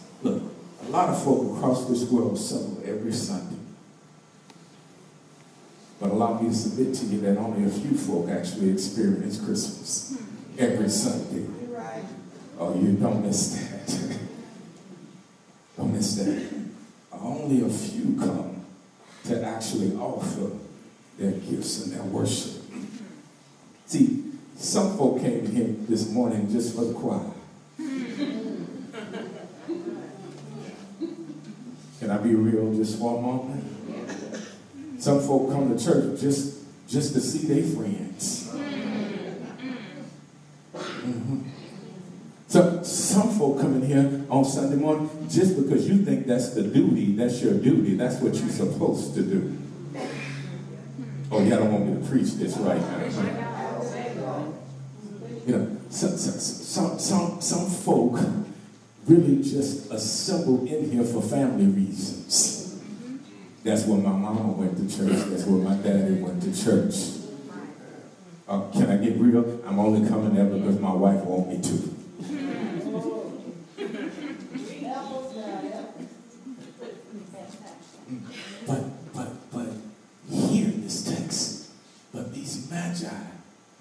A 0.88 0.90
lot 0.90 1.10
of 1.10 1.22
folk 1.22 1.54
across 1.54 1.86
this 1.86 2.10
world 2.10 2.38
celebrate 2.38 2.88
every 2.88 3.12
Sunday. 3.12 3.58
But 6.00 6.12
allow 6.12 6.40
me 6.40 6.48
to 6.48 6.54
submit 6.54 6.94
to 6.94 7.04
you 7.04 7.20
that 7.20 7.36
only 7.36 7.66
a 7.66 7.70
few 7.70 7.94
folk 7.94 8.30
actually 8.30 8.70
experience 8.70 9.38
Christmas 9.38 10.16
hmm. 10.16 10.58
every 10.58 10.88
Sunday. 10.88 11.44
Oh, 12.58 12.74
you 12.74 12.92
don't 12.92 13.22
miss 13.22 13.54
that. 13.54 14.18
don't 15.76 15.92
miss 15.92 16.14
that. 16.14 16.48
Only 17.12 17.66
a 17.66 17.68
few 17.68 18.16
come 18.18 18.64
to 19.24 19.44
actually 19.44 19.94
offer 19.94 20.52
their 21.18 21.32
gifts 21.32 21.84
and 21.84 21.92
their 21.96 22.02
worship. 22.04 22.62
Hmm. 22.62 22.84
See, 23.84 24.24
some 24.56 24.96
folk 24.96 25.20
came 25.20 25.44
here 25.44 25.74
this 25.86 26.08
morning 26.10 26.50
just 26.50 26.74
for 26.74 26.86
the 26.86 26.94
choir. 26.94 27.32
Can 31.98 32.10
I 32.10 32.16
be 32.28 32.34
real 32.34 32.74
just 32.74 32.98
for 32.98 33.18
a 33.18 33.20
moment? 33.20 33.64
Some 35.00 35.20
folk 35.20 35.50
come 35.50 35.76
to 35.76 35.82
church 35.82 36.20
just, 36.20 36.64
just 36.88 37.14
to 37.14 37.20
see 37.20 37.46
their 37.46 37.62
friends. 37.62 38.50
Mm-hmm. 40.74 41.48
So 42.48 42.82
some 42.82 43.30
folk 43.38 43.60
come 43.60 43.74
in 43.76 43.86
here 43.86 44.26
on 44.30 44.44
Sunday 44.44 44.76
morning 44.76 45.10
just 45.30 45.56
because 45.56 45.88
you 45.88 46.04
think 46.04 46.26
that's 46.26 46.50
the 46.50 46.62
duty, 46.62 47.12
that's 47.12 47.42
your 47.42 47.54
duty, 47.54 47.94
that's 47.94 48.16
what 48.16 48.34
you're 48.34 48.48
supposed 48.48 49.14
to 49.14 49.22
do. 49.22 49.56
Oh, 51.30 51.42
y'all 51.42 51.58
don't 51.58 51.72
want 51.72 51.86
me 51.86 52.02
to 52.02 52.08
preach 52.08 52.34
this 52.34 52.56
right 52.56 52.80
now. 52.80 53.04
You 55.46 55.56
know, 55.56 55.76
some, 55.90 56.16
some, 56.16 56.38
some, 56.38 56.98
some, 56.98 57.40
some 57.40 57.70
folk 57.70 58.18
really 59.08 59.42
just 59.42 59.90
assembled 59.90 60.68
in 60.68 60.90
here 60.90 61.04
for 61.04 61.22
family 61.22 61.66
reasons. 61.66 62.80
That's 63.64 63.86
where 63.86 63.98
my 63.98 64.12
mama 64.12 64.52
went 64.52 64.76
to 64.76 64.96
church. 64.96 65.28
That's 65.30 65.44
where 65.44 65.62
my 65.62 65.74
daddy 65.76 66.14
went 66.20 66.42
to 66.42 66.64
church. 66.64 66.94
Uh, 68.46 68.70
can 68.70 68.90
I 68.90 68.96
get 68.96 69.16
real? 69.18 69.60
I'm 69.66 69.78
only 69.78 70.08
coming 70.08 70.34
there 70.34 70.46
because 70.46 70.78
my 70.78 70.92
wife 70.92 71.22
wants 71.24 71.48
me 71.48 71.62
to. 71.70 71.94
But, 78.66 79.12
but, 79.14 79.50
but, 79.50 79.68
here 80.30 80.66
in 80.66 80.82
this 80.82 81.04
text, 81.04 81.70
but 82.12 82.32
these 82.32 82.70
magi, 82.70 83.08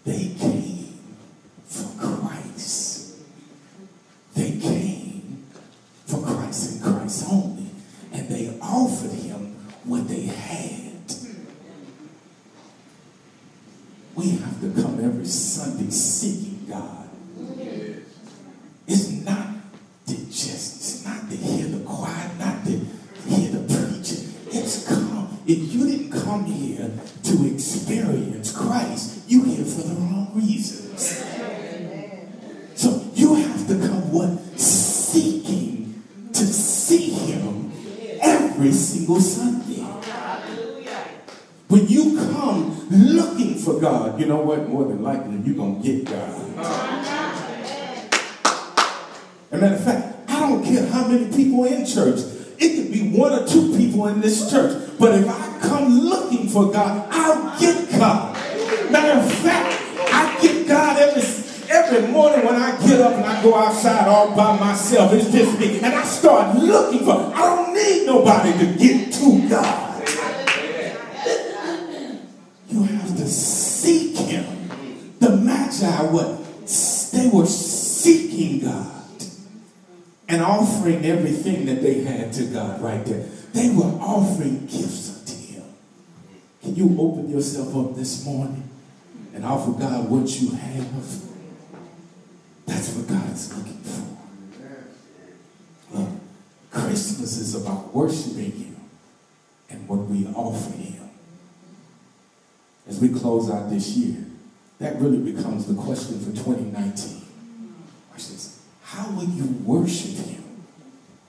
they 0.05 0.35
came 0.39 0.99
for 1.65 1.97
Christ. 1.99 3.19
They 4.33 4.59
came 4.59 4.97
for 6.07 6.21
Christ 6.21 6.71
and 6.71 6.83
Christ 6.83 7.25
only. 7.29 7.67
And 8.13 8.29
they 8.29 8.57
offered 8.61 9.11
him 9.11 9.55
what 9.83 10.07
they 10.07 10.21
had. 10.21 11.13
We 14.15 14.29
have 14.29 14.59
to 14.61 14.81
come 14.81 15.03
every 15.03 15.25
Sunday 15.25 15.91
seeking 15.91 16.65
God. 16.67 17.09
It's 18.87 19.09
not 19.11 19.47
to 20.07 20.15
just, 20.25 20.77
it's 20.77 21.05
not 21.05 21.29
to 21.29 21.35
hear 21.35 21.67
the 21.67 21.83
choir, 21.85 22.31
not 22.39 22.65
to 22.65 22.71
hear 22.71 23.51
the 23.51 23.67
preaching. 23.67 24.33
It's 24.47 24.87
come. 24.87 25.37
If 25.45 25.73
you 25.73 25.85
didn't 25.85 26.11
come 26.11 26.45
here 26.45 26.89
to 27.23 27.53
experience 27.53 28.55
Christ, 28.55 29.29
you 29.29 29.43
here 29.43 29.65
for 29.65 29.81
the 29.81 29.93
wrong 29.93 30.31
reasons. 30.33 31.23
So 32.75 33.11
you 33.13 33.35
have 33.35 33.67
to 33.67 33.73
come 33.75 34.11
what? 34.11 34.47
every 38.57 38.71
single 38.71 39.19
Sunday. 39.19 39.83
When 41.67 41.87
you 41.87 42.17
come 42.17 42.87
looking 42.89 43.56
for 43.67 43.81
God, 43.81 44.17
you 44.17 44.25
know 44.25 44.37
what? 44.37 44.69
More 44.69 44.85
than 44.85 45.03
likely, 45.03 45.37
you're 45.43 45.57
going 45.57 45.81
to 45.81 45.87
get 45.87 46.05
God. 46.05 46.29
As 49.51 49.59
a 49.59 49.61
matter 49.61 49.75
of 49.75 49.83
fact, 49.83 50.29
I 50.29 50.39
don't 50.39 50.63
care 50.63 50.85
how 50.87 51.05
many 51.05 51.25
people 51.35 51.65
in 51.65 51.85
church. 51.85 52.19
It 52.59 52.75
could 52.75 52.93
be 52.93 53.09
one 53.09 53.33
or 53.33 53.45
two 53.45 53.75
people 53.75 54.07
in 54.07 54.21
this 54.21 54.49
church. 54.49 54.89
But 54.97 55.15
if 55.15 55.27
I 55.27 55.59
come 55.61 55.99
looking 55.99 56.47
for 56.47 56.71
God, 56.71 57.09
I'll 57.11 57.59
get 57.59 57.91
God. 57.91 58.35
Matter 58.89 59.19
of 59.19 59.33
fact, 59.33 59.83
I 60.13 60.37
get 60.41 60.65
God 60.65 60.97
every 60.97 61.21
every 61.69 62.07
morning 62.07 62.45
when 62.45 62.55
I 62.55 62.71
get 62.87 63.01
up 63.01 63.15
and 63.15 63.25
I 63.25 63.43
go 63.43 63.53
outside 63.53 64.07
all 64.07 64.33
by 64.33 64.57
myself, 64.57 65.11
it's 65.11 65.29
just 65.29 65.59
me. 65.59 65.79
And 65.81 65.93
I 65.93 66.05
start 66.05 66.55
looking 66.55 67.03
for, 67.03 67.11
I 67.11 67.39
don't 67.39 67.73
need 67.73 68.05
nobody 68.05 68.53
to 68.59 68.77
get 68.77 69.11
to 69.15 69.49
God. 69.49 69.87
You 72.69 72.83
have 72.83 73.17
to 73.17 73.27
seek 73.27 74.17
Him. 74.17 74.45
The 75.19 75.35
Magi, 75.35 75.96
what? 76.11 76.43
They 77.11 77.29
were 77.31 77.45
seeking 77.45 78.59
God 78.65 79.03
and 80.27 80.41
offering 80.41 81.05
everything 81.05 81.65
that 81.67 81.81
they 81.81 82.03
had 82.03 82.33
to 82.33 82.45
God 82.45 82.81
right 82.81 83.05
there. 83.05 83.25
They 83.53 83.69
were 83.69 83.97
offering 84.01 84.65
gifts 84.65 85.19
unto 85.19 85.35
Him. 85.53 85.63
Can 86.61 86.75
you 86.75 86.95
open 86.99 87.29
yourself 87.29 87.75
up 87.75 87.95
this 87.95 88.25
morning 88.25 88.69
and 89.33 89.45
offer 89.45 89.71
God 89.71 90.09
what 90.09 90.29
you 90.39 90.51
have? 90.51 91.23
That's 92.65 92.93
what 92.93 93.07
God 93.07 93.33
is 93.33 93.57
looking 93.57 93.81
for. 93.81 94.17
Look, 95.97 96.09
Christmas 96.71 97.37
is 97.37 97.55
about 97.55 97.93
worshiping 97.95 98.51
Him 98.51 98.75
and 99.69 99.87
what 99.87 99.99
we 99.99 100.27
offer 100.27 100.71
Him. 100.71 101.09
As 102.87 102.99
we 102.99 103.09
close 103.09 103.49
out 103.49 103.69
this 103.69 103.95
year, 103.95 104.26
that 104.79 104.99
really 105.01 105.31
becomes 105.31 105.65
the 105.65 105.73
question 105.73 106.19
for 106.19 106.31
2019. 106.31 107.23
how 108.83 109.09
will 109.11 109.25
you 109.25 109.45
worship 109.63 110.25
him? 110.25 110.43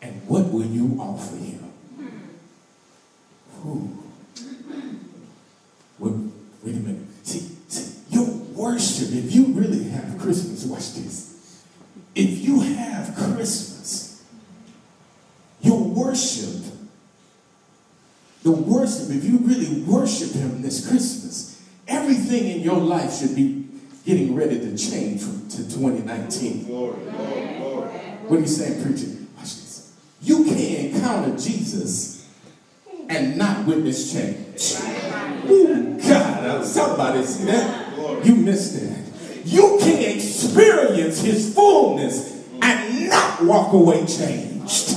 And 0.01 0.23
what 0.29 0.53
will 0.53 0.67
you 0.67 0.97
offer 1.01 1.37
him? 1.37 1.69
Wait, 5.99 6.13
wait 6.63 6.75
a 6.77 6.79
minute. 6.79 7.07
See, 7.25 7.51
see, 7.69 8.03
your 8.11 8.27
worship, 8.27 9.09
if 9.13 9.35
you 9.35 9.47
really 9.47 9.85
have 9.85 10.19
Christmas, 10.19 10.65
watch 10.65 10.95
this. 10.95 11.65
If 12.15 12.39
you 12.41 12.61
have 12.61 13.15
Christmas, 13.17 14.25
your 15.61 15.83
worship, 15.83 16.63
the 18.45 18.53
worship, 18.53 19.11
if 19.11 19.25
you 19.25 19.39
really 19.39 19.83
worship 19.83 20.33
him 20.33 20.63
this 20.63 20.89
Christmas, 20.89 21.58
everything 21.89 22.49
in 22.49 22.61
your 22.61 22.77
life 22.77 23.13
should 23.13 23.35
be 23.35 23.67
getting 24.05 24.35
ready 24.35 24.61
to 24.61 24.77
change 24.77 25.23
from, 25.23 25.49
to 25.49 25.57
2019. 25.57 26.65
Glory, 26.65 27.11
glory, 27.11 27.57
glory. 27.59 27.89
What 28.29 28.37
are 28.39 28.41
you 28.41 28.47
saying, 28.47 28.83
preacher? 28.83 29.09
Watch 29.37 29.57
this. 29.57 29.97
You 30.23 30.45
can't 30.45 30.95
encounter 30.95 31.37
Jesus 31.37 32.29
and 33.09 33.37
not 33.37 33.67
witness 33.67 34.13
change. 34.13 34.77
Ooh, 35.51 35.99
God, 36.01 36.65
somebody 36.65 37.25
see 37.25 37.45
that? 37.45 38.25
You 38.25 38.35
missed 38.37 38.75
that. 38.75 39.47
You 39.47 39.79
can 39.81 40.17
experience 40.17 41.21
his 41.21 41.55
fullness 41.55 42.47
and 42.61 43.09
not 43.09 43.45
walk 43.45 43.73
away 43.73 44.05
changed. 44.07 44.97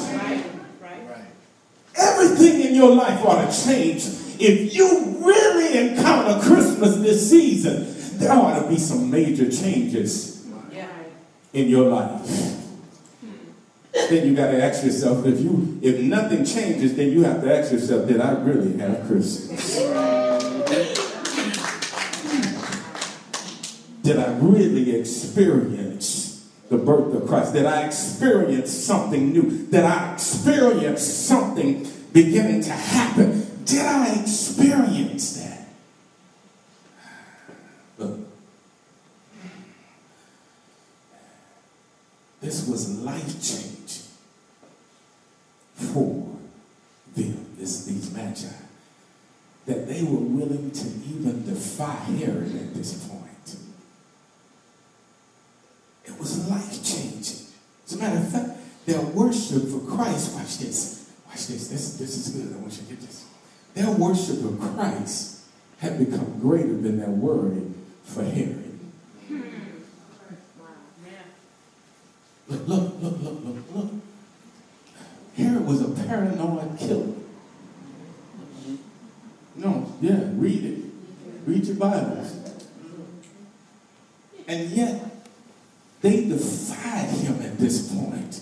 Everything 1.96 2.62
in 2.62 2.76
your 2.76 2.96
life 2.96 3.24
ought 3.24 3.50
to 3.50 3.66
change. 3.66 4.04
If 4.44 4.74
you 4.74 5.20
really 5.24 5.78
encounter 5.78 6.42
Christmas 6.42 6.96
this 6.96 7.30
season, 7.30 7.86
there 8.18 8.32
ought 8.32 8.60
to 8.60 8.68
be 8.68 8.78
some 8.78 9.12
major 9.12 9.52
changes 9.52 10.48
in 11.54 11.68
your 11.68 11.88
life. 11.90 12.28
Then 13.94 14.28
you 14.28 14.36
got 14.36 14.50
to 14.50 14.64
ask 14.64 14.84
yourself 14.84 15.28
if 15.28 15.40
you 15.40 15.80
if 15.84 16.00
nothing 16.00 16.44
changes, 16.44 16.96
then 16.96 17.12
you 17.12 17.24
have 17.24 17.44
to 17.44 17.56
ask 17.56 17.72
yourself, 17.72 18.08
did 18.08 18.20
I 18.20 18.32
really 18.42 18.80
have 18.80 19.06
Christmas? 19.06 19.78
Did 24.02 24.18
I 24.18 24.38
really 24.40 24.96
experience 24.96 26.50
the 26.70 26.78
birth 26.78 27.14
of 27.14 27.28
Christ? 27.28 27.54
Did 27.54 27.66
I 27.66 27.86
experience 27.86 28.72
something 28.72 29.32
new? 29.34 29.68
Did 29.68 29.84
I 29.84 30.16
experience 30.16 31.04
something 31.04 31.88
beginning 32.12 32.64
to 32.64 32.72
happen? 32.72 33.51
Did 33.72 33.86
I 33.86 34.20
experience 34.20 35.38
that? 35.38 35.66
Look, 37.98 38.20
this 42.42 42.68
was 42.68 43.00
life 43.00 43.42
changing 43.42 44.12
for 45.76 46.36
them, 47.16 47.46
this, 47.58 47.86
these 47.86 48.14
magi, 48.14 48.50
that 49.68 49.88
they 49.88 50.04
were 50.04 50.20
willing 50.20 50.72
to 50.72 50.88
even 51.10 51.46
defy 51.46 51.94
Herod 51.94 52.54
at 52.54 52.74
this 52.74 53.08
point. 53.08 53.56
It 56.04 56.20
was 56.20 56.46
life 56.50 56.84
changing. 56.84 57.48
As 57.86 57.94
a 57.94 57.98
matter 57.98 58.18
of 58.18 58.30
fact, 58.30 58.50
their 58.86 59.00
worship 59.00 59.70
for 59.70 59.80
Christ, 59.90 60.36
watch 60.36 60.58
this, 60.58 61.10
watch 61.26 61.48
this, 61.48 61.70
this, 61.70 61.94
this 61.94 62.18
is 62.18 62.36
good, 62.36 62.54
I 62.54 62.60
want 62.60 62.74
you 62.74 62.80
to 62.80 62.90
get 62.90 63.00
this. 63.00 63.31
Their 63.74 63.92
worship 63.92 64.44
of 64.44 64.60
Christ 64.60 65.42
had 65.80 65.98
become 65.98 66.40
greater 66.40 66.78
than 66.78 67.00
their 67.00 67.10
worry 67.10 67.64
for 68.04 68.24
Herod. 68.24 68.80
Look, 72.48 72.68
look, 72.68 73.02
look, 73.02 73.22
look, 73.22 73.46
look, 73.46 73.76
look. 73.76 73.92
Herod 75.38 75.66
was 75.66 75.82
a 75.82 75.90
paranoid 75.90 76.78
killer. 76.78 77.14
No, 79.56 79.94
yeah, 80.02 80.30
read 80.34 80.66
it. 80.66 80.86
Read 81.46 81.66
your 81.66 81.78
Bibles. 81.78 82.36
And 84.48 84.70
yet, 84.70 85.26
they 86.02 86.26
defied 86.26 87.10
him 87.10 87.42
at 87.42 87.58
this 87.58 87.94
point. 87.94 88.42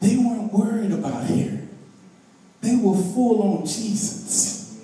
They 0.00 0.16
weren't 0.16 0.52
worried 0.52 0.92
about 0.92 1.24
Herod. 1.24 1.68
They 2.60 2.76
were 2.76 2.96
full 3.30 3.58
on 3.58 3.66
Jesus. 3.66 4.80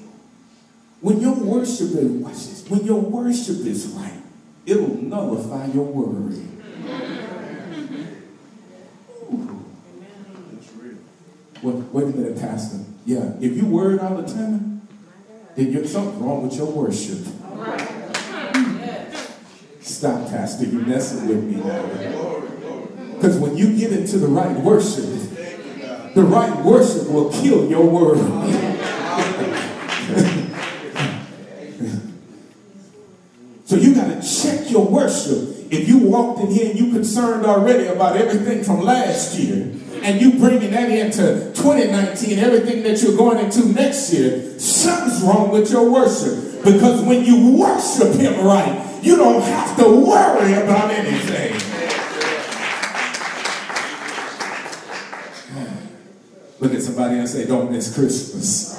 When 1.01 1.21
your 1.21 1.35
worship 1.35 1.91
is, 1.91 2.11
watch 2.11 2.35
this, 2.35 2.65
when 2.69 2.85
your 2.85 3.01
worship 3.01 3.67
is 3.67 3.89
right, 3.89 4.21
it'll 4.65 4.97
nullify 4.97 5.67
your 5.67 5.85
worry. 5.85 6.43
Real. 10.83 11.85
Wait, 11.93 12.05
a 12.05 12.07
minute, 12.07 12.39
Pastor. 12.39 12.85
Yeah, 13.05 13.33
if 13.41 13.57
you 13.57 13.67
worried 13.67 14.01
all 14.01 14.17
the 14.17 14.33
time, 14.33 14.87
then 15.55 15.73
you're 15.73 15.87
something 15.87 16.25
wrong 16.25 16.47
with 16.47 16.57
your 16.57 16.67
worship. 16.67 17.19
Stop, 19.81 20.29
Pastor. 20.29 20.67
You're 20.67 20.83
messing 20.83 21.29
with 21.29 21.45
me 21.45 21.57
now. 21.63 21.83
Because 23.15 23.39
when 23.39 23.57
you 23.57 23.77
get 23.77 23.93
into 23.93 24.19
the 24.19 24.27
right 24.27 24.57
worship, 24.61 25.15
the 26.16 26.24
right 26.24 26.64
worship 26.64 27.11
will 27.11 27.31
kill 27.31 27.68
your 27.68 27.87
worry. 27.87 28.16
so 33.66 33.76
you 33.76 33.94
got 33.94 34.09
to 34.09 34.22
check 34.26 34.70
your 34.70 34.87
worship. 34.87 35.55
If 35.70 35.87
you 35.87 35.98
walked 35.98 36.40
in 36.40 36.52
here 36.52 36.70
and 36.70 36.79
you 36.79 36.90
concerned 36.90 37.44
already 37.44 37.88
about 37.88 38.16
everything 38.16 38.64
from 38.64 38.81
last 38.81 39.38
year, 39.38 39.74
and 40.02 40.18
you 40.18 40.38
bringing 40.38 40.70
that 40.70 40.88
into 40.88 41.52
2019, 41.52 42.38
everything 42.38 42.83
that 42.85 43.02
you're 43.02 43.16
going 43.16 43.44
into 43.44 43.66
next 43.66 44.11
year, 44.11 44.59
something's 44.59 45.20
wrong 45.20 45.50
with 45.50 45.70
your 45.70 45.90
worship. 45.90 46.64
Because 46.64 47.02
when 47.02 47.26
you 47.26 47.59
worship 47.59 48.14
Him 48.14 48.42
right, 48.42 48.98
you 49.02 49.16
don't 49.16 49.42
have 49.42 49.76
to 49.76 49.85
worry 49.85 50.55
about 50.55 50.90
anything. 50.90 51.76
Look 56.59 56.72
at 56.72 56.83
somebody 56.97 57.19
and 57.19 57.29
say, 57.29 57.47
Don't 57.47 57.71
miss 57.71 57.95
Christmas. 57.95 58.75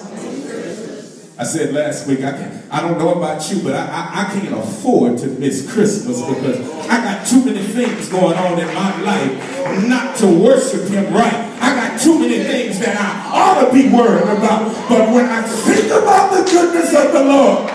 I 1.39 1.43
said 1.43 1.71
last 1.71 2.07
week, 2.07 2.21
I, 2.21 2.63
I 2.71 2.81
don't 2.81 2.97
know 2.97 3.13
about 3.13 3.51
you, 3.51 3.61
but 3.61 3.75
I, 3.75 3.85
I, 3.85 4.23
I 4.23 4.33
can't 4.33 4.57
afford 4.57 5.19
to 5.19 5.27
miss 5.27 5.71
Christmas 5.71 6.19
because 6.19 6.67
I 6.89 6.97
got 7.03 7.27
too 7.27 7.45
many 7.45 7.61
things 7.61 8.09
going 8.09 8.35
on 8.35 8.57
in 8.59 8.65
my 8.73 9.01
life 9.01 9.87
not 9.87 10.17
to 10.17 10.25
worship 10.25 10.87
Him 10.89 11.13
right. 11.13 11.31
I 11.61 11.75
got 11.75 12.01
too 12.01 12.17
many 12.17 12.43
things 12.43 12.79
that 12.79 12.97
I 12.99 13.29
ought 13.37 13.67
to 13.67 13.73
be 13.73 13.87
worried 13.87 14.23
about, 14.23 14.89
but 14.89 15.13
when 15.13 15.25
I 15.25 15.43
think 15.43 15.85
about 15.91 16.31
the 16.31 16.43
goodness 16.51 16.95
of 16.95 17.11
the 17.13 17.23
Lord, 17.23 17.69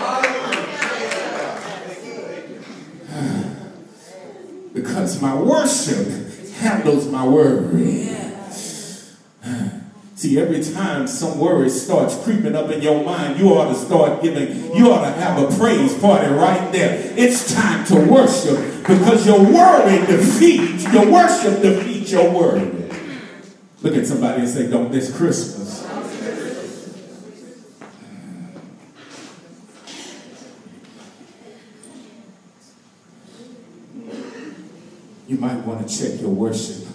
because 4.73 5.21
my 5.21 5.35
worship 5.35 6.05
handles 6.55 7.07
my 7.07 7.25
worry. 7.25 8.22
See, 10.23 10.39
every 10.39 10.63
time 10.63 11.05
some 11.05 11.37
worry 11.37 11.69
starts 11.69 12.15
creeping 12.23 12.55
up 12.55 12.71
in 12.71 12.81
your 12.81 13.03
mind, 13.03 13.37
you 13.37 13.49
ought 13.49 13.73
to 13.73 13.75
start 13.75 14.21
giving, 14.21 14.73
you 14.73 14.89
ought 14.89 15.01
to 15.01 15.11
have 15.11 15.37
a 15.37 15.53
praise 15.57 15.99
party 15.99 16.29
right 16.29 16.71
there. 16.71 17.13
It's 17.17 17.53
time 17.53 17.85
to 17.87 17.95
worship 18.09 18.57
because 18.87 19.27
your 19.27 19.43
worry 19.43 19.97
defeats, 20.05 20.85
your 20.93 21.11
worship 21.11 21.61
defeats 21.61 22.13
your 22.13 22.31
worry. 22.31 22.71
Look 23.81 23.97
at 23.97 24.07
somebody 24.07 24.43
and 24.43 24.49
say, 24.49 24.69
Don't 24.69 24.93
miss 24.93 25.13
Christmas. 25.13 25.85
You 35.27 35.37
might 35.37 35.57
want 35.65 35.85
to 35.85 35.99
check 35.99 36.21
your 36.21 36.29
worship. 36.29 36.87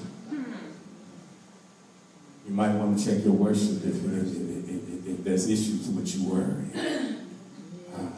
You 2.49 2.55
might 2.55 2.75
to 2.99 3.05
check 3.05 3.25
your 3.25 3.35
worship 3.35 3.85
if, 3.85 4.05
if, 4.05 4.05
if, 4.05 5.07
if, 5.07 5.25
there's 5.25 5.49
issues 5.49 5.89
with 5.89 6.15
you 6.17 6.29
worry. 6.29 6.71
Uh, 7.95 8.11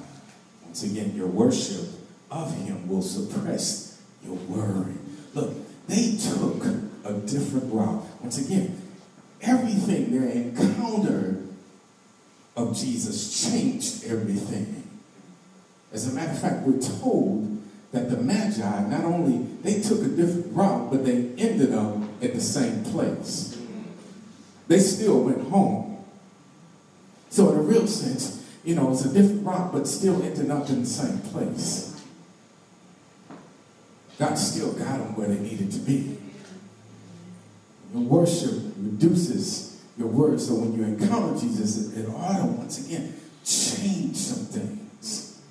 once 0.64 0.82
again, 0.82 1.14
your 1.14 1.26
worship 1.26 1.86
of 2.30 2.54
Him 2.54 2.88
will 2.88 3.02
suppress 3.02 4.00
your 4.24 4.34
worry. 4.34 4.94
Look, 5.34 5.54
they 5.86 6.16
took 6.16 6.64
a 7.04 7.12
different 7.12 7.72
route. 7.72 8.04
Once 8.20 8.38
again, 8.44 8.80
everything, 9.42 10.12
their 10.12 10.28
encounter 10.28 11.42
of 12.56 12.76
Jesus 12.76 13.50
changed 13.50 14.04
everything. 14.04 14.88
As 15.92 16.10
a 16.10 16.14
matter 16.14 16.32
of 16.32 16.40
fact, 16.40 16.66
we're 16.66 16.80
told 16.80 17.60
that 17.92 18.10
the 18.10 18.16
Magi 18.16 18.88
not 18.88 19.04
only 19.04 19.46
they 19.62 19.80
took 19.80 20.00
a 20.02 20.08
different 20.08 20.54
route, 20.54 20.90
but 20.90 21.04
they 21.04 21.30
ended 21.38 21.74
up 21.74 21.96
at 22.22 22.34
the 22.34 22.40
same 22.40 22.84
place. 22.84 23.59
They 24.70 24.78
still 24.78 25.24
went 25.24 25.48
home. 25.48 26.04
So 27.28 27.50
in 27.50 27.58
a 27.58 27.62
real 27.62 27.88
sense, 27.88 28.48
you 28.62 28.76
know, 28.76 28.92
it's 28.92 29.04
a 29.04 29.12
different 29.12 29.44
route, 29.44 29.72
but 29.72 29.88
still 29.88 30.22
ended 30.22 30.48
up 30.48 30.70
in 30.70 30.82
the 30.82 30.86
same 30.86 31.18
place. 31.18 32.00
God 34.16 34.36
still 34.36 34.72
got 34.74 34.98
them 34.98 35.16
where 35.16 35.26
they 35.26 35.40
needed 35.40 35.72
to 35.72 35.78
be. 35.80 36.16
Your 37.92 38.04
worship 38.04 38.62
reduces 38.76 39.82
your 39.98 40.06
words. 40.06 40.46
So 40.46 40.54
when 40.54 40.72
you 40.76 40.84
encounter 40.84 41.40
Jesus, 41.40 41.92
it 41.96 42.08
ought 42.08 42.38
to 42.38 42.46
once 42.46 42.86
again 42.86 43.12
change 43.44 44.14
some 44.14 44.44
things. 44.46 45.42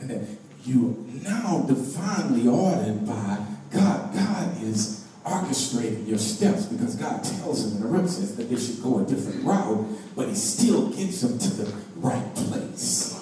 And 0.00 0.10
that 0.10 0.22
you 0.64 1.06
now 1.22 1.64
divinely 1.68 2.48
ordered 2.48 3.06
by 3.06 3.46
God. 3.70 4.12
God 4.12 4.60
is 4.60 5.05
orchestrating 5.26 6.06
your 6.06 6.18
steps 6.18 6.66
because 6.66 6.94
God 6.94 7.22
tells 7.24 7.64
him 7.64 7.76
in 7.76 7.82
the 7.82 7.88
room 7.88 8.06
says 8.06 8.36
that 8.36 8.44
they 8.44 8.56
should 8.56 8.80
go 8.82 9.00
a 9.00 9.04
different 9.04 9.44
route, 9.44 9.84
but 10.14 10.28
he 10.28 10.34
still 10.36 10.88
gets 10.90 11.20
them 11.20 11.36
to 11.38 11.50
the 11.50 11.74
right 11.96 12.34
place. 12.34 13.12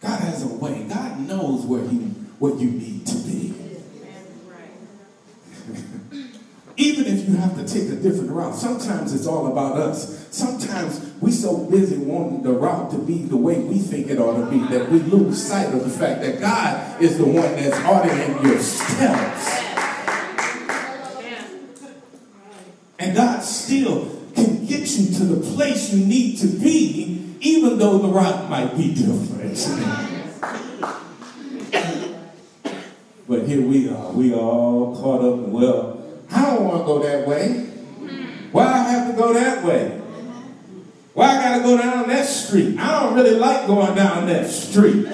God 0.00 0.20
has 0.20 0.42
a 0.42 0.48
way. 0.48 0.86
God 0.88 1.20
knows 1.20 1.66
where 1.66 1.86
he 1.86 1.96
what 2.38 2.58
you 2.58 2.70
need 2.70 3.06
to 3.06 3.16
be. 3.18 3.54
Even 6.76 7.06
if 7.06 7.28
you 7.28 7.36
have 7.36 7.56
to 7.56 7.66
take 7.66 7.90
a 7.90 7.96
different 7.96 8.30
route, 8.30 8.54
sometimes 8.54 9.12
it's 9.12 9.26
all 9.26 9.48
about 9.48 9.76
us. 9.76 10.28
Sometimes 10.30 11.07
we 11.20 11.32
so 11.32 11.56
busy 11.66 11.96
wanting 11.96 12.42
the 12.42 12.52
route 12.52 12.90
to 12.92 12.98
be 12.98 13.22
the 13.22 13.36
way 13.36 13.58
we 13.58 13.78
think 13.78 14.08
it 14.08 14.18
ought 14.18 14.38
to 14.38 14.50
be 14.50 14.58
that 14.68 14.90
we 14.90 15.00
lose 15.00 15.42
sight 15.42 15.74
of 15.74 15.82
the 15.82 15.90
fact 15.90 16.20
that 16.22 16.40
God 16.40 17.02
is 17.02 17.18
the 17.18 17.24
one 17.24 17.56
that's 17.56 17.78
ordering 17.84 18.44
your 18.44 18.58
steps. 18.60 19.64
And 23.00 23.16
God 23.16 23.40
still 23.40 24.16
can 24.34 24.66
get 24.66 24.88
you 24.90 25.14
to 25.18 25.24
the 25.24 25.54
place 25.54 25.92
you 25.92 26.04
need 26.04 26.38
to 26.38 26.46
be, 26.46 27.36
even 27.40 27.78
though 27.78 27.98
the 27.98 28.08
route 28.08 28.48
might 28.48 28.76
be 28.76 28.94
different. 28.94 29.58
But 33.28 33.46
here 33.46 33.60
we 33.60 33.90
are. 33.90 34.12
We 34.12 34.32
are 34.32 34.38
all 34.38 34.96
caught 34.96 35.20
up. 35.20 35.34
And, 35.34 35.52
well, 35.52 36.02
I 36.30 36.42
don't 36.46 36.64
want 36.64 36.80
to 36.80 36.84
go 36.86 36.98
that 37.00 37.28
way. 37.28 37.66
Why 38.52 38.64
I 38.64 38.78
have 38.88 39.10
to 39.10 39.16
go 39.16 39.32
that 39.34 39.64
way? 39.64 40.00
Why 41.18 41.36
I 41.36 41.42
got 41.42 41.56
to 41.56 41.64
go 41.64 41.76
down 41.76 42.06
that 42.10 42.26
street? 42.26 42.78
I 42.78 43.00
don't 43.00 43.16
really 43.16 43.34
like 43.34 43.66
going 43.66 43.92
down 43.96 44.28
that 44.28 44.48
street. 44.48 45.04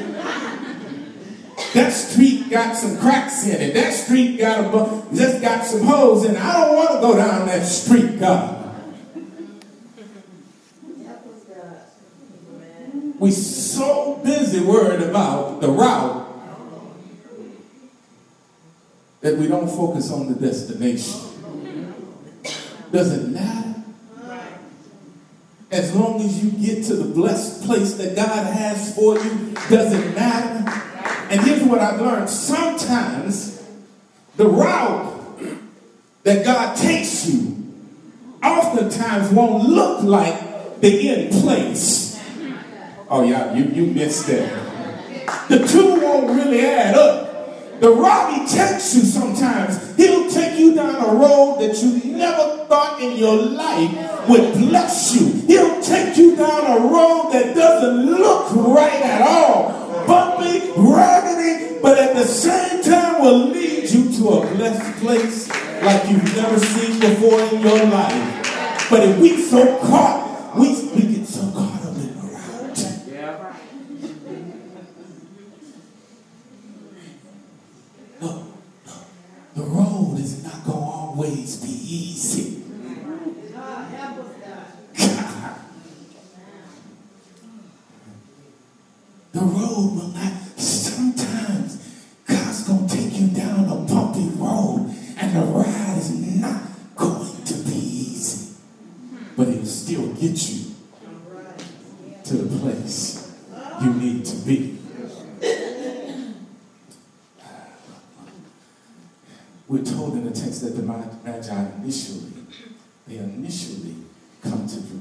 That 1.72 1.94
street 1.94 2.50
got 2.50 2.76
some 2.76 2.98
cracks 2.98 3.46
in 3.46 3.58
it. 3.58 3.72
That 3.72 3.94
street 3.94 4.36
got 4.36 4.66
a 4.66 5.16
just 5.16 5.40
got 5.40 5.64
some 5.64 5.80
holes 5.80 6.26
in 6.26 6.34
it. 6.34 6.44
I 6.44 6.60
don't 6.60 6.76
want 6.76 6.90
to 6.90 7.00
go 7.00 7.16
down 7.16 7.46
that 7.46 7.64
street, 7.64 8.20
God. 8.20 8.76
We 13.18 13.30
so 13.30 14.20
busy 14.22 14.60
worried 14.60 15.00
about 15.00 15.62
the 15.62 15.70
route 15.70 16.28
that 19.22 19.38
we 19.38 19.48
don't 19.48 19.70
focus 19.70 20.12
on 20.12 20.30
the 20.30 20.34
destination. 20.34 21.18
Does 22.92 23.10
it 23.10 23.30
matter? 23.30 23.63
As 25.74 25.92
long 25.92 26.20
as 26.20 26.42
you 26.42 26.52
get 26.52 26.84
to 26.84 26.94
the 26.94 27.12
blessed 27.12 27.64
place 27.64 27.94
that 27.94 28.14
God 28.14 28.46
has 28.54 28.94
for 28.94 29.18
you, 29.18 29.54
doesn't 29.68 30.14
matter? 30.14 30.70
And 31.28 31.40
here's 31.40 31.64
what 31.64 31.80
I've 31.80 32.00
learned. 32.00 32.30
Sometimes 32.30 33.60
the 34.36 34.46
route 34.46 35.20
that 36.22 36.44
God 36.44 36.76
takes 36.76 37.26
you 37.28 37.74
oftentimes 38.40 39.32
won't 39.32 39.68
look 39.68 40.04
like 40.04 40.80
the 40.80 41.10
end 41.10 41.32
place. 41.42 42.22
Oh, 43.10 43.24
yeah, 43.24 43.52
you, 43.52 43.64
you 43.64 43.92
missed 43.92 44.28
that. 44.28 45.48
The 45.48 45.66
two 45.66 46.00
won't 46.00 46.28
really 46.28 46.60
add 46.60 46.94
up. 46.94 47.23
The 47.80 47.90
he 48.32 48.46
takes 48.46 48.94
you 48.94 49.02
sometimes, 49.02 49.96
he'll 49.96 50.30
take 50.30 50.58
you 50.58 50.74
down 50.74 50.94
a 50.96 51.14
road 51.14 51.58
that 51.60 51.76
you 51.82 52.16
never 52.16 52.64
thought 52.66 53.00
in 53.00 53.16
your 53.16 53.36
life 53.36 54.28
would 54.28 54.54
bless 54.54 55.14
you. 55.14 55.32
He'll 55.46 55.82
take 55.82 56.16
you 56.16 56.36
down 56.36 56.64
a 56.64 56.80
road 56.86 57.30
that 57.32 57.54
doesn't 57.54 58.06
look 58.06 58.52
right 58.74 59.02
at 59.02 59.22
all. 59.22 60.06
Bumpy, 60.06 60.70
raggedy, 60.76 61.78
but 61.82 61.98
at 61.98 62.14
the 62.14 62.24
same 62.24 62.82
time 62.82 63.22
will 63.22 63.48
lead 63.48 63.90
you 63.90 64.10
to 64.18 64.28
a 64.28 64.54
blessed 64.54 65.00
place 65.00 65.48
like 65.82 66.08
you've 66.08 66.36
never 66.36 66.58
seen 66.58 67.00
before 67.00 67.40
in 67.40 67.60
your 67.60 67.84
life. 67.86 68.88
But 68.88 69.02
if 69.08 69.18
we 69.18 69.42
so 69.42 69.78
caught, 69.78 70.23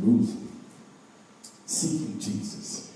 Jerusalem 0.04 0.50
seeking 1.66 2.20
Jesus. 2.20 2.92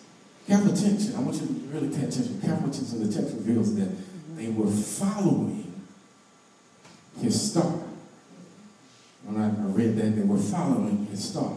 Careful 0.48 0.72
attention. 0.72 1.16
I 1.16 1.20
want 1.20 1.42
you 1.42 1.48
to 1.48 1.54
really 1.74 1.90
pay 1.90 2.06
attention. 2.06 2.40
Careful 2.42 2.70
attention. 2.70 3.08
The 3.08 3.14
text 3.14 3.36
reveals 3.36 3.76
that 3.76 3.90
they 4.36 4.50
were 4.50 4.72
following 4.72 5.86
his 7.22 7.52
star. 7.52 7.74
When 9.24 9.42
I 9.42 9.50
read 9.50 9.98
that, 9.98 10.16
they 10.16 10.22
were 10.22 10.38
following 10.38 11.08
his 11.08 11.30
star. 11.30 11.54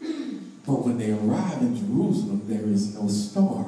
But 0.00 0.84
when 0.84 0.98
they 0.98 1.12
arrive 1.12 1.62
in 1.62 1.76
Jerusalem, 1.76 2.42
there 2.46 2.64
is 2.64 2.94
no 2.94 3.08
star. 3.08 3.66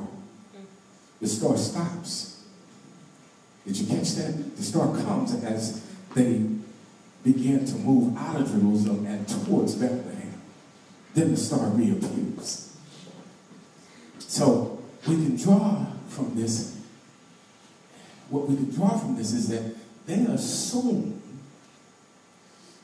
The 1.20 1.28
star 1.28 1.56
stops. 1.56 2.44
Did 3.66 3.78
you 3.78 3.86
catch 3.86 4.14
that? 4.14 4.56
The 4.56 4.62
star 4.62 4.88
comes 5.02 5.34
as 5.44 5.84
they 6.14 6.44
begin 7.24 7.64
to 7.66 7.74
move 7.76 8.16
out 8.16 8.40
of 8.40 8.50
Jerusalem 8.50 9.06
and 9.06 9.26
towards 9.28 9.74
Bethlehem. 9.76 10.07
Then 11.18 11.32
the 11.32 11.36
star 11.36 11.66
reappears. 11.70 12.76
So 14.20 14.80
we 15.08 15.16
can 15.16 15.36
draw 15.36 15.84
from 16.08 16.36
this, 16.36 16.78
what 18.30 18.48
we 18.48 18.54
can 18.54 18.70
draw 18.70 18.96
from 18.96 19.16
this 19.16 19.32
is 19.32 19.48
that 19.48 19.74
they 20.06 20.32
assumed 20.32 21.20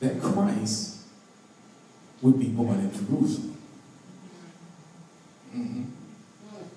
that 0.01 0.21
Christ 0.21 0.97
would 2.21 2.37
be 2.37 2.47
born 2.47 2.79
in 2.81 2.91
Jerusalem. 2.91 3.57
Mhm. 5.55 5.85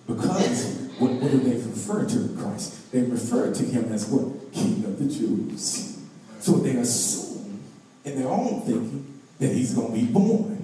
Because 0.07 0.77
what, 1.01 1.11
what 1.11 1.33
do 1.33 1.41
they 1.41 1.57
refer 1.57 2.07
to 2.07 2.37
Christ? 2.41 2.93
They 2.93 3.03
refer 3.03 3.53
to 3.53 3.65
him 3.65 3.93
as 3.93 4.07
what? 4.07 4.53
King 4.53 4.85
of 4.85 4.97
the 5.01 5.13
Jews. 5.13 5.99
So 6.39 6.53
they 6.53 6.77
assume 6.77 7.59
in 8.05 8.21
their 8.21 8.29
own 8.29 8.61
thinking 8.61 9.21
that 9.41 9.53
he's 9.53 9.75
going 9.75 9.93
to 9.93 10.07
be 10.07 10.13
born 10.13 10.58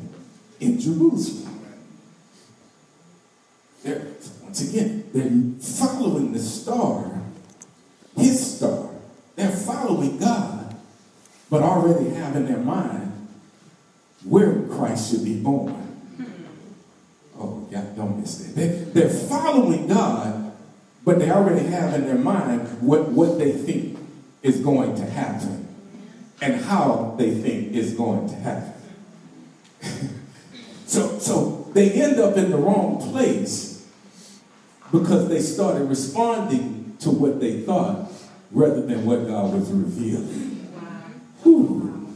in 0.64 0.81
Jerusalem. 0.81 1.44
They're, 3.83 4.07
once 4.42 4.68
again, 4.68 5.11
they're 5.12 5.61
following 5.61 6.33
the 6.33 6.38
star, 6.38 7.20
his 8.16 8.57
star. 8.57 8.90
They're 9.37 9.50
following 9.50 10.18
God, 10.18 10.74
but 11.50 11.62
already 11.62 12.11
have 12.11 12.35
in 12.37 12.46
their 12.46 12.59
mind 12.59 13.12
where 14.24 14.62
Christ 14.62 15.11
should 15.11 15.24
be 15.24 15.38
born. 15.38 15.74
Hmm. 15.74 16.24
Oh, 17.38 17.68
yeah, 17.70 17.85
don't 17.94 18.18
miss 18.20 18.38
that. 18.38 18.55
They, 18.55 18.68
they're 18.68 19.11
following 19.11 19.87
God, 19.87 20.53
but 21.05 21.18
they 21.18 21.31
already 21.31 21.66
have 21.66 21.92
in 21.94 22.07
their 22.07 22.16
mind 22.16 22.66
what, 22.81 23.09
what 23.11 23.38
they 23.38 23.53
think 23.53 23.98
is 24.42 24.61
going 24.61 24.96
to 24.96 25.05
happen 25.05 25.68
and 26.40 26.62
how 26.62 27.14
they 27.18 27.35
think 27.35 27.72
is 27.72 27.92
going 27.92 28.29
to 28.29 28.35
happen. 28.37 28.72
so, 30.94 31.18
so 31.18 31.70
they 31.74 31.90
end 31.90 32.20
up 32.20 32.37
in 32.37 32.50
the 32.50 32.57
wrong 32.57 33.00
place 33.11 33.88
because 34.92 35.28
they 35.28 35.40
started 35.40 35.88
responding 35.88 36.96
to 37.00 37.11
what 37.11 37.40
they 37.40 37.62
thought 37.62 38.12
rather 38.52 38.80
than 38.87 39.04
what 39.04 39.26
God 39.26 39.52
was 39.52 39.70
revealing. 39.72 40.70
Whew. 41.42 42.09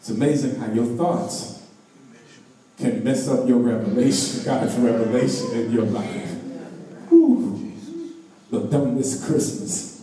It's 0.00 0.08
amazing 0.08 0.56
how 0.56 0.72
your 0.72 0.86
thoughts 0.96 1.62
can 2.78 3.04
mess 3.04 3.28
up 3.28 3.46
your 3.46 3.58
revelation, 3.58 4.42
God's 4.44 4.74
revelation 4.76 5.50
in 5.52 5.70
your 5.70 5.84
life. 5.84 6.30
Whew. 7.10 7.74
But 8.50 8.70
don't 8.70 8.96
miss 8.96 9.24
Christmas 9.24 10.02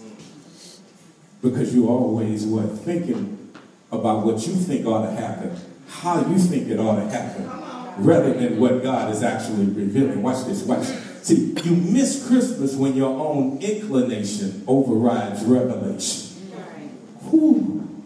because 1.41 1.73
you 1.73 1.89
always 1.89 2.45
were 2.45 2.67
thinking 2.67 3.51
about 3.91 4.25
what 4.25 4.45
you 4.45 4.53
think 4.53 4.85
ought 4.85 5.05
to 5.05 5.11
happen, 5.11 5.57
how 5.89 6.25
you 6.27 6.37
think 6.37 6.69
it 6.69 6.79
ought 6.79 6.95
to 6.95 7.09
happen, 7.09 7.49
rather 8.03 8.33
than 8.33 8.59
what 8.59 8.81
God 8.81 9.11
is 9.13 9.23
actually 9.23 9.65
revealing. 9.65 10.21
Watch 10.21 10.45
this, 10.45 10.63
watch. 10.63 10.85
See, 11.21 11.53
you 11.63 11.75
miss 11.75 12.27
Christmas 12.27 12.75
when 12.75 12.95
your 12.95 13.19
own 13.19 13.57
inclination 13.57 14.63
overrides 14.67 15.43
revelation. 15.43 16.29
Whew. 17.29 18.05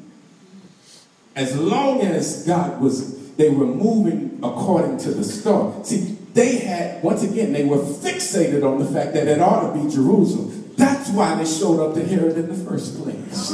As 1.35 1.57
long 1.57 2.01
as 2.01 2.45
God 2.45 2.81
was, 2.81 3.33
they 3.35 3.49
were 3.49 3.67
moving 3.67 4.39
according 4.41 4.97
to 4.99 5.11
the 5.11 5.23
star. 5.23 5.73
See, 5.83 6.17
they 6.33 6.57
had, 6.57 7.03
once 7.03 7.23
again, 7.23 7.53
they 7.53 7.63
were 7.63 7.77
fixated 7.77 8.63
on 8.63 8.79
the 8.79 8.85
fact 8.85 9.13
that 9.13 9.27
it 9.27 9.39
ought 9.39 9.73
to 9.73 9.79
be 9.79 9.89
Jerusalem. 9.93 10.73
That's 10.75 11.09
why 11.11 11.35
they 11.35 11.45
showed 11.45 11.79
up 11.79 11.93
to 11.95 12.03
Herod 12.03 12.37
in 12.37 12.47
the 12.47 12.69
first 12.69 13.01
place. 13.01 13.51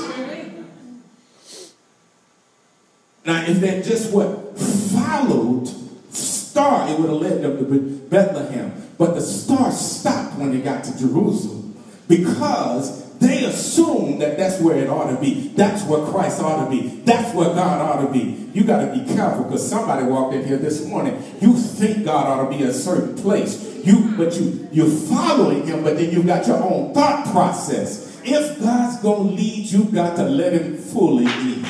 Now, 3.30 3.46
if 3.46 3.60
that 3.60 3.86
just 3.86 4.12
what 4.12 4.58
followed 4.58 5.68
star, 6.12 6.90
it 6.90 7.00
would 7.00 7.12
have 7.12 7.22
led 7.22 7.44
them 7.44 7.60
to 7.60 8.08
Bethlehem. 8.10 8.74
But 8.98 9.14
the 9.14 9.22
star 9.22 9.72
stopped 9.72 10.40
when 10.40 10.50
they 10.50 10.62
got 10.62 10.84
to 10.86 10.98
Jerusalem 10.98 11.80
because 12.08 13.16
they 13.20 13.44
assume 13.44 14.18
that 14.18 14.36
that's 14.40 14.60
where 14.60 14.78
it 14.78 14.90
ought 14.90 15.12
to 15.12 15.22
be. 15.22 15.50
That's 15.50 15.84
where 15.84 16.08
Christ 16.08 16.42
ought 16.42 16.66
to 16.66 16.72
be. 16.72 16.88
That's 17.06 17.36
where 17.36 17.54
God 17.54 17.80
ought 17.80 18.02
to 18.04 18.12
be. 18.12 18.50
You 18.56 18.64
got 18.64 18.84
to 18.84 19.00
be 19.00 19.06
careful 19.14 19.44
because 19.44 19.70
somebody 19.70 20.08
walked 20.08 20.34
in 20.34 20.48
here 20.48 20.58
this 20.58 20.84
morning. 20.86 21.22
You 21.40 21.54
think 21.54 22.06
God 22.06 22.26
ought 22.26 22.50
to 22.50 22.58
be 22.58 22.64
a 22.64 22.74
certain 22.74 23.16
place. 23.16 23.86
You, 23.86 24.16
but 24.18 24.34
you, 24.40 24.68
you're 24.72 24.90
following 24.90 25.68
him, 25.68 25.84
but 25.84 25.98
then 25.98 26.10
you've 26.10 26.26
got 26.26 26.48
your 26.48 26.64
own 26.64 26.96
thought 26.96 27.32
process. 27.32 28.20
If 28.24 28.60
God's 28.60 29.00
going 29.04 29.30
to 29.30 29.36
lead, 29.36 29.66
you 29.68 29.84
got 29.84 30.16
to 30.16 30.24
let 30.24 30.54
him 30.54 30.78
fully 30.78 31.26
lead. 31.26 31.68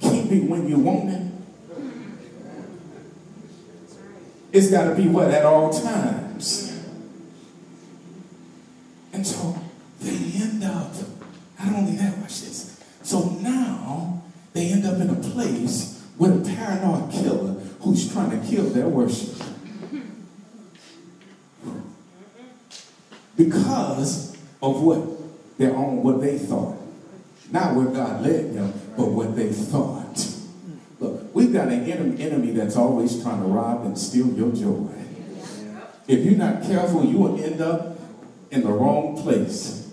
Can't 0.00 0.25
be 0.40 0.46
when 0.46 0.68
you 0.68 0.78
want 0.78 1.10
it. 1.10 1.22
It's 4.52 4.70
got 4.70 4.88
to 4.88 4.94
be 4.94 5.08
what 5.08 5.30
at 5.30 5.44
all 5.44 5.70
times. 5.70 6.72
And 9.12 9.26
so 9.26 9.58
they 10.00 10.16
end 10.40 10.64
up, 10.64 10.92
not 11.58 11.74
only 11.74 11.96
that, 11.96 12.18
watch 12.18 12.40
this. 12.42 12.82
So 13.02 13.30
now 13.40 14.22
they 14.52 14.72
end 14.72 14.86
up 14.86 15.00
in 15.00 15.10
a 15.10 15.14
place 15.14 16.04
with 16.16 16.46
a 16.46 16.54
paranoid 16.54 17.12
killer 17.12 17.52
who's 17.80 18.10
trying 18.10 18.30
to 18.30 18.46
kill 18.46 18.64
their 18.64 18.88
worship. 18.88 19.34
Because 23.36 24.36
of 24.62 24.82
what 24.82 25.58
their 25.58 25.74
own, 25.74 26.02
what 26.02 26.20
they 26.22 26.38
thought. 26.38 26.78
Not 27.50 27.74
where 27.74 27.86
God 27.86 28.22
led 28.22 28.54
them, 28.54 28.72
but 28.96 29.08
what 29.08 29.36
they 29.36 29.52
thought. 29.52 30.05
We've 31.36 31.52
got 31.52 31.68
an 31.68 31.84
enemy 31.84 32.52
that's 32.52 32.76
always 32.76 33.22
trying 33.22 33.42
to 33.42 33.46
rob 33.46 33.84
and 33.84 33.98
steal 33.98 34.28
your 34.28 34.52
joy. 34.52 34.88
If 36.08 36.24
you're 36.24 36.38
not 36.38 36.62
careful, 36.62 37.04
you 37.04 37.18
will 37.18 37.44
end 37.44 37.60
up 37.60 37.98
in 38.50 38.62
the 38.62 38.70
wrong 38.70 39.20
place. 39.20 39.92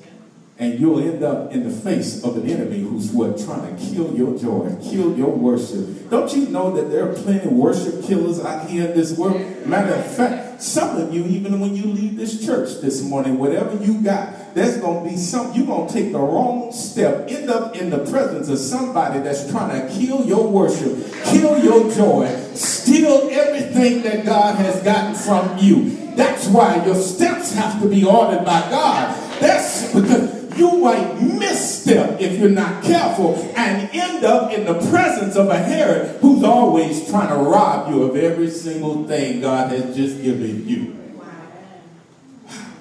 And 0.58 0.80
you'll 0.80 1.02
end 1.02 1.22
up 1.22 1.52
in 1.52 1.66
the 1.66 1.70
face 1.70 2.24
of 2.24 2.38
an 2.38 2.50
enemy 2.50 2.80
who's 2.80 3.12
what 3.12 3.38
trying 3.40 3.76
to 3.76 3.84
kill 3.84 4.16
your 4.16 4.40
joy, 4.40 4.74
kill 4.90 5.18
your 5.18 5.32
worship. 5.32 6.10
Don't 6.10 6.34
you 6.34 6.48
know 6.48 6.74
that 6.78 6.90
there 6.90 7.10
are 7.10 7.14
plenty 7.14 7.46
of 7.46 7.52
worship 7.52 8.06
killers 8.06 8.40
out 8.40 8.70
here 8.70 8.88
in 8.88 8.98
this 8.98 9.18
world? 9.18 9.68
Matter 9.68 9.96
of 9.96 10.16
fact, 10.16 10.62
some 10.62 10.96
of 10.96 11.14
you, 11.14 11.26
even 11.26 11.60
when 11.60 11.76
you 11.76 11.88
leave 11.88 12.16
this 12.16 12.46
church 12.46 12.80
this 12.80 13.02
morning, 13.02 13.38
whatever 13.38 13.76
you 13.84 14.02
got, 14.02 14.34
there's 14.54 14.78
going 14.78 15.04
to 15.04 15.10
be 15.10 15.18
some, 15.18 15.54
you're 15.54 15.66
going 15.66 15.88
to 15.88 15.94
take 15.94 16.12
the 16.12 16.20
wrong 16.20 16.72
step, 16.72 17.30
end 17.30 17.50
up 17.50 17.76
in 17.76 17.90
the 17.90 18.00
presence 18.10 18.50
of 18.50 18.60
somebody 18.60 19.20
that's 19.20 19.50
trying 19.50 19.88
to 19.88 19.94
kill 19.94 20.26
your 20.26 20.48
worship, 20.48 20.96
kill 21.26 21.58
your 21.64 21.92
joy, 21.92 22.28
steal 22.54 23.30
everything 23.32 24.04
that 24.04 24.26
God 24.26 24.56
has 24.58 24.82
gotten 24.84 25.16
from 25.16 25.58
you. 25.58 25.98
That's 26.16 26.48
why 26.48 26.86
your 26.86 26.96
steps 26.96 27.54
have 27.56 27.82
to 27.82 27.90
be 27.90 28.06
ordered 28.06 28.46
by 28.46 28.62
God. 28.70 29.42
That's 29.42 29.92
because 29.92 30.58
you 30.58 30.78
might 30.78 31.20
misstep 31.20 32.22
if 32.22 32.40
you're 32.40 32.50
not 32.50 32.84
careful 32.84 33.36
and 33.56 33.90
end 33.92 34.24
up 34.24 34.52
in 34.52 34.66
the 34.66 34.76
presence 34.92 35.36
of 35.36 35.50
a 35.50 35.58
Herod 35.58 36.22
who's 36.22 36.44
always 36.44 37.10
trying 37.10 37.30
to 37.30 37.36
rob 37.36 37.90
you 37.90 38.04
of 38.04 38.16
every 38.16 38.52
single 38.52 39.08
thing 39.08 39.42
God 39.42 39.72
has 39.72 39.96
just 39.96 40.22
given 40.22 40.68
you. 40.68 40.96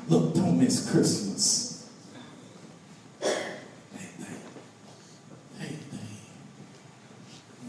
Look, 0.09 0.35
don't 0.35 0.59
miss 0.59 0.91
Christmas. 0.91 1.32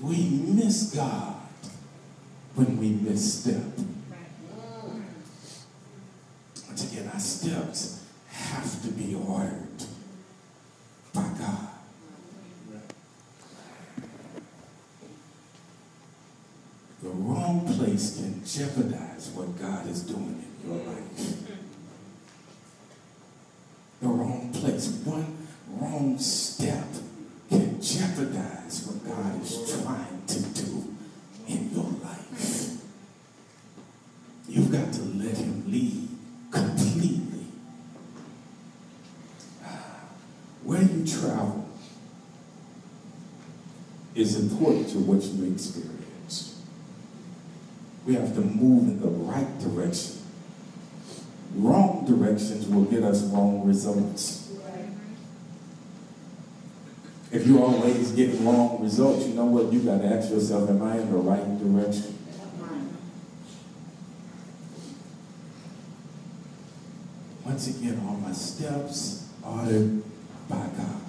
We 0.04 0.18
miss 0.30 0.94
God 0.94 1.36
when 2.56 2.78
we 2.78 2.90
misstep. 2.90 3.64
Once 6.68 6.92
again, 6.92 7.10
our 7.14 7.20
steps 7.22 8.04
have 8.28 8.82
to 8.82 8.90
be 8.90 9.16
ordered 9.16 9.86
by 11.14 11.30
God. 11.40 11.70
The 17.02 17.10
wrong 17.10 17.66
place 17.66 18.18
can 18.18 18.46
jeopardize 18.46 19.30
what 19.34 19.58
God 19.58 19.88
is 19.88 20.02
doing 20.02 20.44
in 20.64 20.70
your 20.70 20.84
life. 20.86 21.48
The 24.02 24.08
wrong 24.10 24.52
place, 24.52 24.90
one 25.06 25.48
wrong 25.80 26.20
step 26.20 26.88
can 27.50 27.82
jeopardize 27.82 28.88
what 28.88 29.06
God 29.06 29.42
is 29.42 29.82
trying 29.82 30.24
to 30.26 30.40
do 30.62 30.96
in 31.48 31.72
your 31.74 31.84
life. 32.04 32.78
You've 34.48 34.72
got 34.72 34.92
to 34.94 35.02
let 35.02 35.38
Him 35.38 35.64
lead 35.68 36.08
completely. 36.52 37.46
Where 40.64 40.82
you 40.82 41.06
travel 41.06 41.68
is 44.24 44.40
important 44.40 44.88
to 44.90 44.98
what 45.00 45.22
you 45.22 45.52
experience. 45.52 46.62
We 48.06 48.16
have 48.16 48.34
to 48.34 48.42
move 48.42 48.88
in 48.88 49.02
the 49.02 49.08
right 49.08 49.60
direction. 49.60 50.18
Wrong 51.56 52.06
directions 52.06 52.68
will 52.68 52.86
get 52.86 53.04
us 53.04 53.24
wrong 53.26 53.68
results. 53.68 54.50
If 57.32 57.48
you're 57.48 57.62
always 57.64 58.12
getting 58.12 58.46
wrong 58.46 58.82
results, 58.82 59.26
you 59.28 59.34
know 59.34 59.46
what? 59.46 59.74
You 59.74 59.80
got 59.82 60.00
to 60.00 60.06
ask 60.06 60.30
yourself, 60.30 60.70
am 60.70 60.84
I 60.84 61.00
in 61.00 61.12
the 61.12 61.18
right 61.18 61.60
direction? 61.60 62.18
Once 67.44 67.68
again, 67.68 68.02
all 68.08 68.16
my 68.16 68.32
steps 68.32 69.28
ordered 69.44 70.02
by 70.48 70.68
God. 70.78 71.02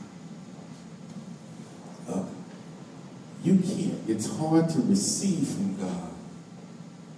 Look, 2.08 2.26
you 3.42 3.58
can't, 3.58 4.08
it's 4.24 4.38
hard 4.38 4.70
to 4.70 4.80
receive 4.80 5.46
from 5.48 5.76
God 5.76 6.10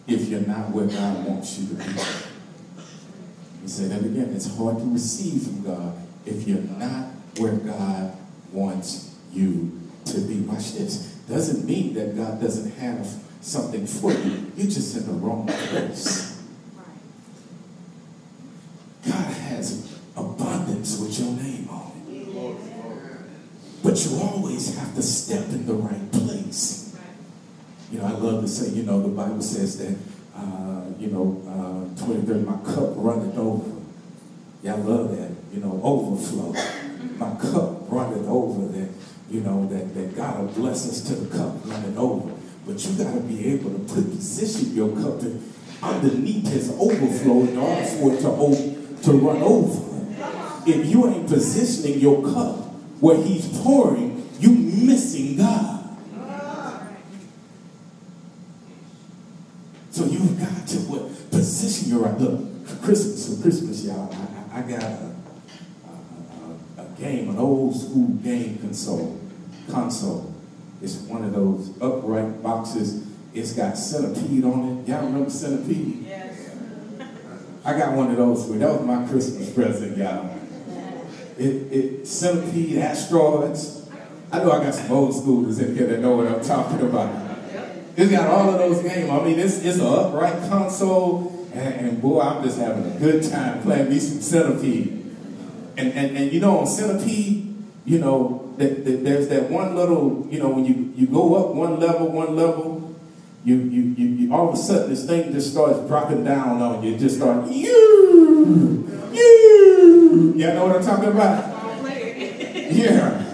if 0.08 0.28
you're 0.28 0.40
not 0.40 0.70
where 0.70 0.86
God 0.86 1.24
wants 1.24 1.58
you 1.58 1.68
to 1.68 1.74
be. 1.74 1.84
Let 1.84 3.62
me 3.62 3.68
say 3.68 3.84
that 3.84 4.00
again. 4.00 4.32
It's 4.34 4.56
hard 4.56 4.78
to 4.78 4.84
receive 4.92 5.42
from 5.42 5.62
God 5.62 5.96
if 6.24 6.48
you're 6.48 6.58
not 6.58 7.10
where 7.38 7.52
God 7.52 8.16
wants 8.52 9.14
you 9.32 9.80
to 10.06 10.20
be. 10.20 10.40
Watch 10.40 10.72
this. 10.72 11.14
Doesn't 11.28 11.64
mean 11.64 11.94
that 11.94 12.16
God 12.16 12.40
doesn't 12.40 12.72
have 12.78 13.06
something 13.40 13.86
for 13.86 14.12
you. 14.12 14.50
You're 14.56 14.66
just 14.66 14.96
in 14.96 15.06
the 15.06 15.12
wrong 15.12 15.46
place. 15.46 16.42
God 19.04 19.32
has 19.32 19.96
abundance 20.16 20.98
with 20.98 21.20
your 21.20 21.30
name 21.32 21.68
on 21.68 21.92
it. 22.08 23.82
But 23.84 24.04
you 24.04 24.16
always 24.18 24.76
have 24.76 24.92
to 24.96 25.02
step 25.02 25.48
in 25.50 25.66
the 25.66 25.74
right 25.74 26.10
place. 26.10 26.15
You 27.90 27.98
know, 28.00 28.06
I 28.06 28.10
love 28.12 28.42
to 28.42 28.48
say, 28.48 28.70
you 28.74 28.82
know, 28.82 29.00
the 29.00 29.08
Bible 29.08 29.40
says 29.42 29.78
that, 29.78 29.96
uh, 30.36 30.82
you 30.98 31.08
know, 31.08 31.40
uh, 31.46 32.04
23, 32.04 32.40
my 32.40 32.56
cup 32.64 32.92
runneth 32.96 33.38
over. 33.38 33.70
Yeah, 34.62 34.74
I 34.74 34.78
love 34.78 35.16
that, 35.16 35.30
you 35.52 35.60
know, 35.60 35.80
overflow. 35.82 36.52
My 37.18 37.34
cup 37.40 37.90
runneth 37.90 38.26
over 38.26 38.66
that, 38.72 38.88
you 39.30 39.40
know, 39.40 39.68
that, 39.68 39.94
that 39.94 40.16
God 40.16 40.40
will 40.40 40.52
bless 40.52 40.88
us 40.88 41.00
to 41.02 41.14
the 41.14 41.36
cup 41.36 41.54
running 41.64 41.96
over. 41.96 42.32
But 42.66 42.84
you 42.84 43.04
got 43.04 43.14
to 43.14 43.20
be 43.20 43.52
able 43.52 43.70
to 43.70 43.78
put, 43.78 44.10
position 44.10 44.74
your 44.74 44.90
cup 44.96 45.20
to, 45.20 45.40
underneath 45.82 46.48
his 46.48 46.70
overflow 46.70 47.42
in 47.42 47.56
order 47.56 47.86
for 47.86 48.14
it 48.14 48.20
to, 48.22 48.28
o- 48.28 48.76
to 49.02 49.12
run 49.12 49.42
over. 49.42 49.82
If 50.66 50.86
you 50.86 51.06
ain't 51.06 51.28
positioning 51.28 52.00
your 52.00 52.22
cup 52.24 52.56
where 53.00 53.22
he's 53.22 53.46
pouring, 53.60 54.28
you 54.40 54.50
missing 54.50 55.36
God. 55.36 55.75
So 59.96 60.04
you've 60.04 60.38
got 60.38 60.68
to 60.68 60.76
what 60.92 61.30
position 61.30 61.88
your 61.88 62.00
right. 62.00 62.20
Look, 62.20 62.66
for 62.66 62.84
Christmas, 62.84 63.34
for 63.34 63.40
Christmas, 63.40 63.82
y'all, 63.82 64.14
I, 64.52 64.58
I, 64.58 64.58
I 64.58 64.62
got 64.68 64.82
a, 64.82 65.14
a, 66.76 66.82
a, 66.82 66.84
game, 66.98 67.30
an 67.30 67.38
old 67.38 67.74
school 67.74 68.08
game 68.08 68.58
console. 68.58 69.18
Console. 69.70 70.34
It's 70.82 70.96
one 70.96 71.24
of 71.24 71.32
those 71.32 71.70
upright 71.80 72.42
boxes. 72.42 73.06
It's 73.32 73.54
got 73.54 73.78
centipede 73.78 74.44
on 74.44 74.84
it. 74.84 74.88
Y'all 74.90 75.06
remember 75.06 75.30
centipede? 75.30 76.04
Yes. 76.04 76.50
I 77.64 77.78
got 77.78 77.94
one 77.94 78.10
of 78.10 78.18
those 78.18 78.46
for 78.46 78.52
that 78.58 78.68
was 78.68 78.82
my 78.82 79.06
Christmas 79.08 79.50
present, 79.54 79.96
y'all. 79.96 80.28
It, 81.38 81.72
it 81.72 82.06
centipede 82.06 82.76
asteroids. 82.80 83.88
I 84.30 84.40
know 84.40 84.52
I 84.52 84.62
got 84.62 84.74
some 84.74 84.92
old 84.92 85.14
schoolers 85.14 85.58
in 85.58 85.74
here 85.74 85.86
that 85.86 86.00
know 86.00 86.18
what 86.18 86.26
I'm 86.26 86.44
talking 86.44 86.86
about. 86.86 87.25
It's 87.96 88.10
got 88.10 88.28
all 88.28 88.50
of 88.50 88.58
those 88.58 88.82
games. 88.82 89.08
I 89.08 89.24
mean, 89.24 89.38
it's 89.38 89.64
it's 89.64 89.78
an 89.78 89.86
upright 89.86 90.48
console, 90.50 91.48
and, 91.54 91.74
and 91.74 92.02
boy, 92.02 92.20
I'm 92.20 92.44
just 92.44 92.58
having 92.58 92.84
a 92.92 92.98
good 92.98 93.22
time 93.22 93.62
playing 93.62 93.88
me 93.88 93.98
some 93.98 94.20
centipede. 94.20 94.92
And 95.78 95.92
and, 95.92 96.16
and 96.16 96.32
you 96.32 96.40
know, 96.40 96.58
on 96.58 96.66
centipede, 96.66 97.54
you 97.86 97.98
know, 97.98 98.54
that, 98.58 98.84
that 98.84 99.04
there's 99.04 99.28
that 99.28 99.50
one 99.50 99.74
little, 99.74 100.26
you 100.30 100.38
know, 100.38 100.48
when 100.48 100.64
you, 100.64 100.92
you 100.96 101.06
go 101.06 101.34
up 101.36 101.54
one 101.54 101.78
level, 101.78 102.08
one 102.08 102.34
level, 102.34 102.94
you, 103.44 103.56
you, 103.56 103.82
you, 103.96 104.06
you 104.08 104.34
all 104.34 104.48
of 104.48 104.54
a 104.54 104.58
sudden 104.58 104.90
this 104.90 105.06
thing 105.06 105.32
just 105.32 105.52
starts 105.52 105.78
dropping 105.86 106.24
down 106.24 106.60
on 106.60 106.82
you. 106.82 106.94
It 106.94 106.98
just 106.98 107.16
starts, 107.16 107.50
you, 107.50 109.08
you. 109.12 110.34
Y'all 110.36 110.54
know 110.54 110.66
what 110.66 110.76
I'm 110.76 110.82
talking 110.84 111.10
about? 111.10 111.54
Yeah. 112.72 113.25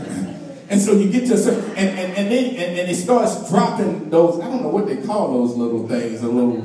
And 0.72 0.80
so 0.80 0.92
you 0.94 1.10
get 1.12 1.26
to 1.26 1.34
a 1.34 1.36
certain, 1.36 1.68
and, 1.76 1.90
and, 1.98 2.16
and 2.16 2.30
then 2.30 2.44
and, 2.56 2.78
and 2.78 2.90
it 2.90 2.94
starts 2.94 3.50
dropping 3.50 4.08
those, 4.08 4.40
I 4.40 4.48
don't 4.48 4.62
know 4.62 4.70
what 4.70 4.86
they 4.86 4.96
call 4.96 5.34
those 5.34 5.54
little 5.54 5.86
things, 5.86 6.22
the 6.22 6.28
little, 6.28 6.56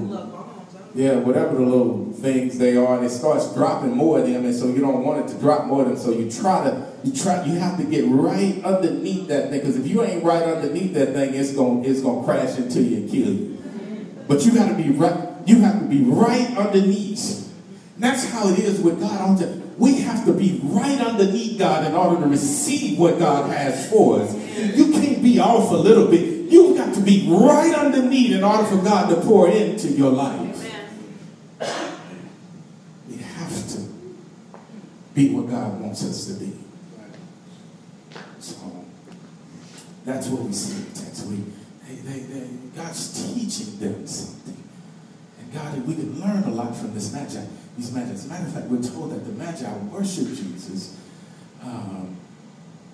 yeah, 0.95 1.15
whatever 1.15 1.55
the 1.55 1.63
little 1.63 2.13
things 2.13 2.57
they 2.57 2.77
are, 2.77 2.95
and 2.95 3.05
it 3.05 3.09
starts 3.09 3.53
dropping 3.53 3.93
more 3.93 4.19
of 4.19 4.25
them, 4.25 4.45
and 4.45 4.55
so 4.55 4.67
you 4.67 4.79
don't 4.79 5.03
want 5.03 5.25
it 5.25 5.33
to 5.33 5.39
drop 5.41 5.65
more 5.65 5.81
of 5.81 5.89
them. 5.89 5.97
So 5.97 6.11
you 6.11 6.31
try 6.31 6.63
to, 6.63 6.87
you 7.03 7.13
try, 7.13 7.43
you 7.43 7.59
have 7.59 7.77
to 7.79 7.83
get 7.83 8.05
right 8.07 8.63
underneath 8.63 9.27
that 9.27 9.49
thing, 9.49 9.59
because 9.59 9.75
if 9.75 9.85
you 9.85 10.01
ain't 10.01 10.23
right 10.23 10.41
underneath 10.41 10.93
that 10.93 11.11
thing, 11.11 11.33
it's 11.33 11.51
gonna, 11.51 11.83
it's 11.83 11.99
gonna 11.99 12.23
crash 12.23 12.57
into 12.57 12.81
you 12.81 12.97
and 12.97 13.11
kill 13.11 13.33
you. 13.33 13.57
But 14.29 14.45
you 14.45 14.53
got 14.53 14.69
to 14.69 14.73
be 14.73 14.89
right, 14.89 15.35
you 15.45 15.59
have 15.63 15.81
to 15.81 15.85
be 15.85 16.01
right 16.03 16.57
underneath. 16.57 17.53
And 17.95 18.03
that's 18.05 18.29
how 18.29 18.47
it 18.47 18.59
is 18.59 18.79
with 18.79 19.01
God. 19.01 19.66
We 19.77 20.01
have 20.01 20.25
to 20.25 20.33
be 20.33 20.59
right 20.63 20.99
underneath 20.99 21.59
God 21.59 21.85
in 21.85 21.93
order 21.93 22.21
to 22.21 22.27
receive 22.27 22.97
what 22.97 23.19
God 23.19 23.51
has 23.51 23.89
for 23.89 24.21
us. 24.21 24.33
You 24.57 24.91
can't 24.91 25.21
be 25.21 25.39
off 25.39 25.71
a 25.71 25.75
little 25.75 26.07
bit. 26.07 26.51
You've 26.51 26.77
got 26.77 26.95
to 26.95 27.01
be 27.01 27.27
right 27.29 27.75
underneath 27.75 28.31
in 28.31 28.43
order 28.43 28.63
for 28.63 28.77
God 28.77 29.09
to 29.09 29.21
pour 29.21 29.49
into 29.49 29.89
your 29.89 30.11
life. 30.11 30.63
We 33.07 33.17
have 33.17 33.67
to 33.69 33.81
be 35.13 35.29
what 35.29 35.49
God 35.49 35.79
wants 35.79 36.03
us 36.03 36.25
to 36.27 36.33
be. 36.33 36.53
So 38.39 38.55
that's 40.05 40.27
what 40.27 40.41
we 40.41 40.53
see 40.53 40.77
in 40.77 40.93
the 40.93 40.99
text. 40.99 41.27
We, 41.27 41.43
they, 41.87 41.95
they, 41.95 42.19
they, 42.19 42.47
God's 42.75 43.33
teaching 43.33 43.77
them 43.79 44.07
something. 44.07 44.63
And 45.39 45.53
God, 45.53 45.85
we 45.85 45.93
can 45.93 46.19
learn 46.19 46.43
a 46.45 46.51
lot 46.51 46.75
from 46.75 46.93
this 46.95 47.13
magi. 47.13 47.45
These 47.77 47.93
magi. 47.93 48.11
As 48.11 48.25
a 48.25 48.29
matter 48.29 48.47
of 48.47 48.53
fact, 48.53 48.67
we're 48.67 48.81
told 48.81 49.11
that 49.11 49.25
the 49.25 49.31
magi 49.33 49.71
worship 49.91 50.27
Jesus. 50.27 50.97
Um, 51.63 52.17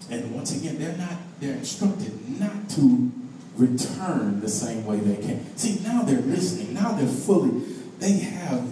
and 0.10 0.36
once 0.36 0.56
again, 0.56 0.78
they're 0.78 0.98
not, 0.98 1.18
they're 1.40 1.56
instructed 1.56 2.40
not 2.40 2.70
to 2.72 3.12
return 3.56 4.42
the 4.42 4.50
same 4.50 4.86
way 4.86 4.98
they 4.98 5.22
came. 5.26 5.46
See, 5.56 5.82
now 5.84 6.02
they're 6.02 6.22
listening. 6.22 6.74
Now 6.74 6.92
they're 6.92 7.08
fully, 7.08 7.64
they 8.00 8.14
have, 8.20 8.68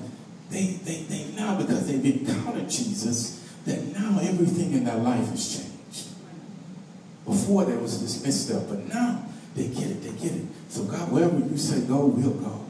they, 0.49 0.79
they, 0.83 1.03
they 1.03 1.31
now, 1.35 1.57
because 1.57 1.87
they've 1.87 2.05
encountered 2.05 2.69
Jesus, 2.69 3.37
that 3.65 3.81
now 3.93 4.19
everything 4.21 4.73
in 4.73 4.83
their 4.83 4.97
life 4.97 5.29
has 5.29 5.57
changed. 5.57 6.09
Before 7.25 7.63
there 7.63 7.77
was 7.77 8.01
this 8.01 8.23
misstep, 8.23 8.67
but 8.67 8.87
now 8.87 9.23
they 9.55 9.67
get 9.67 9.91
it, 9.91 10.01
they 10.01 10.11
get 10.11 10.35
it. 10.35 10.45
So 10.69 10.83
God, 10.83 11.11
wherever 11.11 11.37
you 11.37 11.57
say 11.57 11.81
go, 11.81 12.07
we'll 12.07 12.31
go. 12.31 12.65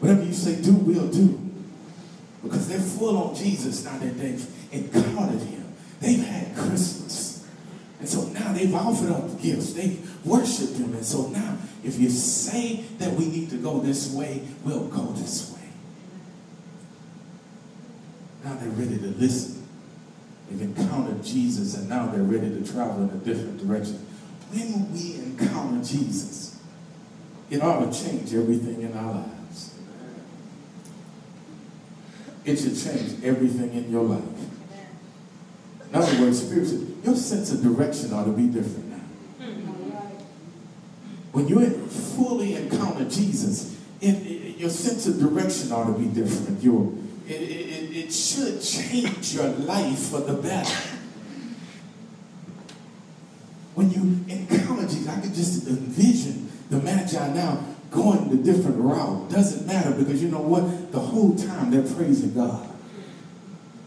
Whatever 0.00 0.22
you 0.22 0.32
say 0.32 0.62
do, 0.62 0.72
we'll 0.72 1.08
do. 1.08 1.47
Because 2.48 2.68
they're 2.68 2.80
full 2.80 3.16
on 3.18 3.34
Jesus 3.34 3.84
now 3.84 3.98
that 3.98 4.18
they've 4.18 4.46
encountered 4.72 5.42
him. 5.42 5.64
They've 6.00 6.24
had 6.24 6.56
Christmas. 6.56 7.46
And 8.00 8.08
so 8.08 8.22
now 8.28 8.52
they've 8.52 8.74
offered 8.74 9.10
up 9.10 9.40
gifts. 9.40 9.72
They've 9.72 10.24
worshiped 10.24 10.76
him. 10.76 10.94
And 10.94 11.04
so 11.04 11.28
now, 11.28 11.58
if 11.84 11.98
you 11.98 12.08
say 12.08 12.84
that 12.98 13.12
we 13.12 13.26
need 13.26 13.50
to 13.50 13.56
go 13.56 13.80
this 13.80 14.12
way, 14.14 14.42
we'll 14.64 14.86
go 14.88 15.12
this 15.12 15.52
way. 15.52 15.68
Now 18.44 18.54
they're 18.54 18.70
ready 18.70 18.98
to 18.98 19.08
listen. 19.18 19.66
They've 20.48 20.62
encountered 20.62 21.22
Jesus, 21.22 21.76
and 21.76 21.88
now 21.88 22.06
they're 22.06 22.22
ready 22.22 22.48
to 22.48 22.72
travel 22.72 23.02
in 23.02 23.10
a 23.10 23.18
different 23.18 23.58
direction. 23.58 23.96
When 24.50 24.90
we 24.92 25.16
encounter 25.16 25.84
Jesus, 25.84 26.58
it 27.50 27.62
ought 27.62 27.92
to 27.92 28.04
change 28.04 28.32
everything 28.32 28.80
in 28.80 28.96
our 28.96 29.12
lives. 29.12 29.37
It 32.48 32.58
should 32.58 32.78
change 32.78 33.22
everything 33.22 33.74
in 33.74 33.92
your 33.92 34.04
life. 34.04 34.22
In 35.90 35.94
other 35.94 36.18
words, 36.22 36.46
spiritually, 36.46 36.86
your 37.04 37.14
sense 37.14 37.52
of 37.52 37.62
direction 37.62 38.14
ought 38.14 38.24
to 38.24 38.32
be 38.32 38.46
different 38.46 38.88
now. 38.88 39.46
When 41.32 41.46
you 41.46 41.68
fully 41.88 42.54
encounter 42.54 43.06
Jesus, 43.06 43.78
it, 44.00 44.14
it, 44.14 44.56
your 44.56 44.70
sense 44.70 45.06
of 45.06 45.18
direction 45.18 45.72
ought 45.72 45.92
to 45.92 45.92
be 45.92 46.06
different. 46.06 46.62
Your, 46.62 46.90
it, 47.26 47.32
it, 47.34 48.10
should 48.10 48.62
change 48.62 49.34
your 49.34 49.48
life 49.48 49.98
for 49.98 50.20
the 50.20 50.32
better. 50.32 50.88
When 53.74 53.90
you 53.90 54.24
encounter 54.26 54.88
Jesus, 54.88 55.06
I 55.06 55.20
could 55.20 55.34
just 55.34 55.66
envision 55.66 56.50
the 56.70 56.78
Magi 56.78 57.34
now 57.34 57.62
going 57.90 58.28
the 58.30 58.36
different 58.36 58.76
route. 58.78 59.30
Doesn't 59.30 59.66
matter 59.66 59.92
because 59.92 60.22
you 60.22 60.30
know 60.30 60.42
what? 60.42 60.92
The 60.92 61.00
whole 61.00 61.36
time 61.36 61.70
they're 61.70 61.82
praising 61.82 62.34
God. 62.34 62.66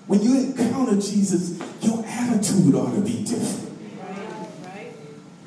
When 0.08 0.22
you 0.22 0.40
encounter 0.40 0.96
Jesus, 0.96 1.60
your 1.82 2.04
attitude 2.06 2.76
ought 2.76 2.94
to 2.96 3.02
be 3.02 3.24
different. 3.24 3.72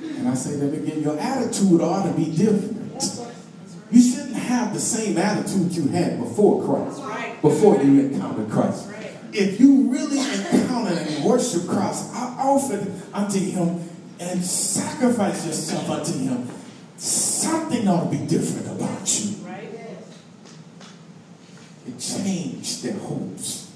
And 0.00 0.28
I 0.28 0.34
say 0.34 0.56
that 0.56 0.72
again? 0.72 1.02
Your 1.02 1.18
attitude 1.18 1.80
ought 1.80 2.04
to 2.04 2.12
be 2.12 2.34
different. 2.34 2.74
You 3.90 4.00
shouldn't 4.00 4.36
have 4.36 4.72
the 4.72 4.80
same 4.80 5.18
attitude 5.18 5.72
you 5.72 5.88
had 5.88 6.18
before 6.18 6.64
Christ, 6.64 7.42
before 7.42 7.82
you 7.82 8.00
encountered 8.00 8.50
Christ. 8.50 8.88
If 9.32 9.60
you 9.60 9.90
really 9.90 10.18
encounter 10.18 10.94
and 10.94 11.24
worship 11.24 11.66
Christ, 11.68 12.12
I 12.14 12.36
offer 12.38 12.86
unto 13.12 13.38
him 13.38 13.88
and 14.18 14.44
sacrifice 14.44 15.44
yourself 15.46 15.90
unto 15.90 16.12
him, 16.18 16.48
something 17.04 17.86
ought 17.86 18.10
to 18.10 18.16
be 18.16 18.26
different 18.26 18.66
about 18.66 19.20
you. 19.20 19.36
It 21.86 21.98
changed 21.98 22.82
their 22.82 22.94
hopes. 22.94 23.70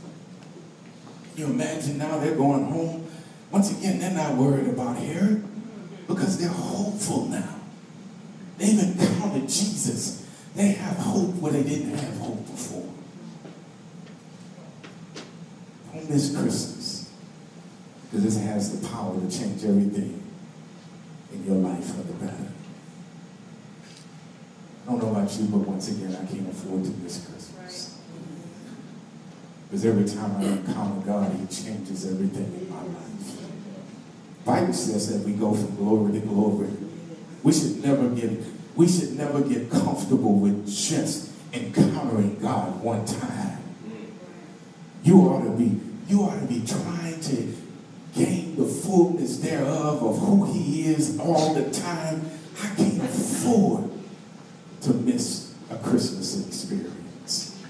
You 1.36 1.46
imagine 1.46 1.98
now 1.98 2.18
they're 2.18 2.34
going 2.34 2.64
home? 2.64 3.06
Once 3.50 3.70
again, 3.70 3.98
they're 3.98 4.10
not 4.10 4.34
worried 4.34 4.68
about 4.68 4.96
Herod 4.96 5.44
because 6.06 6.38
they're 6.38 6.48
hopeful 6.48 7.26
now. 7.26 7.54
They've 8.56 8.78
encountered 8.78 9.42
Jesus. 9.42 10.26
They 10.56 10.68
have 10.68 10.96
hope 10.96 11.34
where 11.36 11.52
they 11.52 11.62
didn't 11.62 11.96
have 11.96 12.16
hope 12.18 12.46
before. 12.46 12.88
On 15.94 16.06
this 16.08 16.34
Christmas, 16.34 17.12
because 18.04 18.24
this 18.24 18.42
has 18.42 18.80
the 18.80 18.88
power 18.88 19.14
to 19.14 19.38
change 19.38 19.64
everything 19.64 20.22
in 21.32 21.44
your 21.44 21.56
life 21.56 21.84
for 21.84 22.02
the 22.02 22.14
better. 22.14 22.48
I 24.88 24.92
don't 24.92 25.02
know 25.02 25.10
about 25.10 25.30
you, 25.38 25.44
but 25.48 25.58
once 25.58 25.90
again, 25.90 26.16
I 26.16 26.24
can't 26.24 26.48
afford 26.48 26.82
to 26.82 26.90
miss 27.02 27.22
Christmas. 27.26 27.98
Because 29.66 29.84
every 29.84 30.06
time 30.06 30.34
I 30.38 30.44
encounter 30.44 31.06
God, 31.06 31.30
He 31.32 31.46
changes 31.54 32.10
everything 32.10 32.46
in 32.58 32.70
my 32.70 32.82
life. 32.84 33.38
Bible 34.46 34.72
says 34.72 35.12
that 35.12 35.28
we 35.28 35.34
go 35.34 35.52
from 35.52 35.76
glory 35.76 36.12
to 36.18 36.20
glory. 36.20 36.70
We 37.42 37.52
should 37.52 37.84
never 37.84 38.08
get 38.08 38.30
we 38.76 38.88
should 38.88 39.14
never 39.18 39.42
get 39.42 39.70
comfortable 39.70 40.38
with 40.38 40.66
just 40.66 41.32
encountering 41.52 42.38
God 42.38 42.82
one 42.82 43.04
time. 43.04 43.58
You 45.02 45.16
ought 45.20 45.44
to 45.44 45.50
be 45.50 45.78
you 46.08 46.22
ought 46.22 46.40
to 46.40 46.46
be 46.46 46.64
trying 46.66 47.20
to 47.20 47.54
gain 48.14 48.56
the 48.56 48.64
fullness 48.64 49.36
thereof 49.40 50.02
of 50.02 50.18
who 50.18 50.50
He 50.50 50.86
is 50.86 51.18
all 51.20 51.52
the 51.52 51.70
time. 51.70 52.30
I 52.62 52.74
can't 52.74 53.02
afford 53.02 53.97
to 54.88 54.94
miss 54.94 55.54
a 55.70 55.76
Christmas 55.76 56.46
experience 56.46 57.62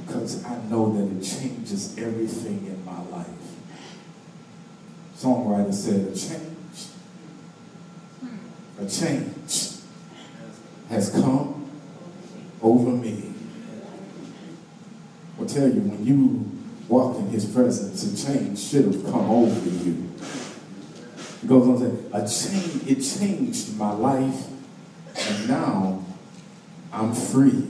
because 0.00 0.44
I 0.44 0.60
know 0.64 0.92
that 0.92 1.16
it 1.16 1.22
changes 1.22 1.96
everything 1.96 2.66
in 2.66 2.84
my 2.84 3.00
life. 3.16 3.28
Songwriter 5.16 5.72
said, 5.72 6.08
a 6.08 6.16
change, 6.16 6.88
a 8.80 8.86
change 8.88 9.78
has 10.88 11.10
come 11.10 11.70
over 12.60 12.90
me. 12.90 13.32
I'll 15.38 15.46
tell 15.46 15.68
you, 15.68 15.80
when 15.80 16.04
you 16.04 16.50
walk 16.88 17.18
in 17.18 17.28
his 17.28 17.44
presence, 17.44 18.02
a 18.02 18.26
change 18.26 18.58
should 18.58 18.86
have 18.86 19.04
come 19.04 19.30
over 19.30 19.70
you. 19.70 20.10
He 21.40 21.46
goes 21.46 21.68
on 21.68 21.78
to 22.12 22.28
say, 22.28 22.50
a 22.50 22.50
change, 22.50 22.90
it 22.90 23.18
changed 23.18 23.76
my 23.76 23.92
life, 23.92 24.46
and 25.18 25.48
now 25.48 26.04
I'm 26.92 27.14
free. 27.14 27.66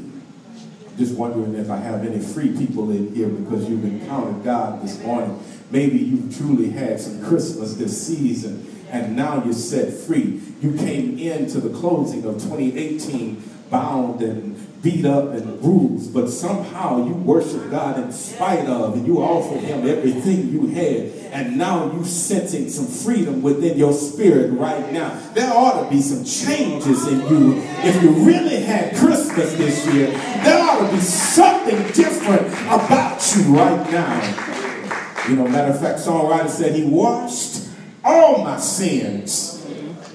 Just 0.96 1.14
wondering 1.14 1.54
if 1.54 1.70
I 1.70 1.76
have 1.76 2.04
any 2.04 2.18
free 2.18 2.56
people 2.56 2.90
in 2.90 3.14
here 3.14 3.28
because 3.28 3.68
you've 3.68 3.84
encountered 3.84 4.44
God 4.44 4.82
this 4.82 5.00
morning. 5.02 5.42
Maybe 5.70 5.98
you 5.98 6.30
truly 6.32 6.70
had 6.70 7.00
some 7.00 7.24
Christmas 7.24 7.74
this 7.74 8.06
season 8.06 8.78
and 8.90 9.16
now 9.16 9.44
you're 9.44 9.52
set 9.52 9.92
free. 9.92 10.40
You 10.60 10.76
came 10.76 11.18
into 11.18 11.60
the 11.60 11.76
closing 11.78 12.24
of 12.24 12.34
2018 12.42 13.42
bound 13.70 14.22
and 14.22 14.82
beat 14.82 15.04
up 15.04 15.32
and 15.32 15.60
bruised, 15.60 16.14
but 16.14 16.28
somehow 16.28 17.04
you 17.06 17.12
worship 17.12 17.70
God 17.70 17.98
in 17.98 18.12
spite 18.12 18.66
of, 18.66 18.94
and 18.94 19.06
you 19.06 19.18
offer 19.18 19.58
Him 19.58 19.86
everything 19.86 20.48
you 20.48 20.68
had, 20.68 21.12
and 21.32 21.56
now 21.56 21.92
you're 21.92 22.04
sensing 22.04 22.68
some 22.68 22.86
freedom 22.86 23.42
within 23.42 23.78
your 23.78 23.92
spirit 23.92 24.52
right 24.52 24.92
now. 24.92 25.18
There 25.34 25.52
ought 25.52 25.84
to 25.84 25.90
be 25.90 26.00
some 26.00 26.24
changes 26.24 27.06
in 27.06 27.20
you. 27.28 27.62
If 27.78 28.02
you 28.02 28.10
really 28.24 28.62
had 28.62 28.96
Christmas 28.96 29.54
this 29.54 29.86
year, 29.92 30.10
there 30.10 30.62
ought 30.62 30.86
to 30.86 30.92
be 30.94 31.00
something 31.00 31.76
different 31.92 32.48
about 32.64 33.34
you 33.36 33.56
right 33.56 33.90
now. 33.90 35.28
You 35.28 35.36
know, 35.36 35.46
matter 35.48 35.72
of 35.72 35.80
fact, 35.80 35.98
songwriter 36.00 36.48
said 36.48 36.74
he 36.74 36.84
washed 36.84 37.68
all 38.04 38.42
my 38.42 38.58
sins 38.58 39.64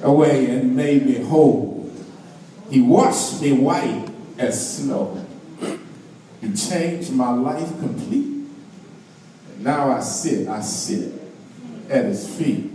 away 0.02 0.50
and 0.50 0.76
made 0.76 1.06
me 1.06 1.24
whole. 1.24 1.92
He 2.70 2.82
washed 2.82 3.42
me 3.42 3.54
white 3.54 4.10
as 4.38 4.78
snow. 4.78 5.26
He 6.42 6.54
changed 6.54 7.12
my 7.12 7.32
life 7.32 7.70
complete. 7.80 8.33
Now 9.64 9.92
I 9.92 10.02
sit, 10.02 10.50
I 10.50 10.60
sit 10.60 11.14
at 11.90 12.04
his 12.06 12.28
feet. 12.38 12.70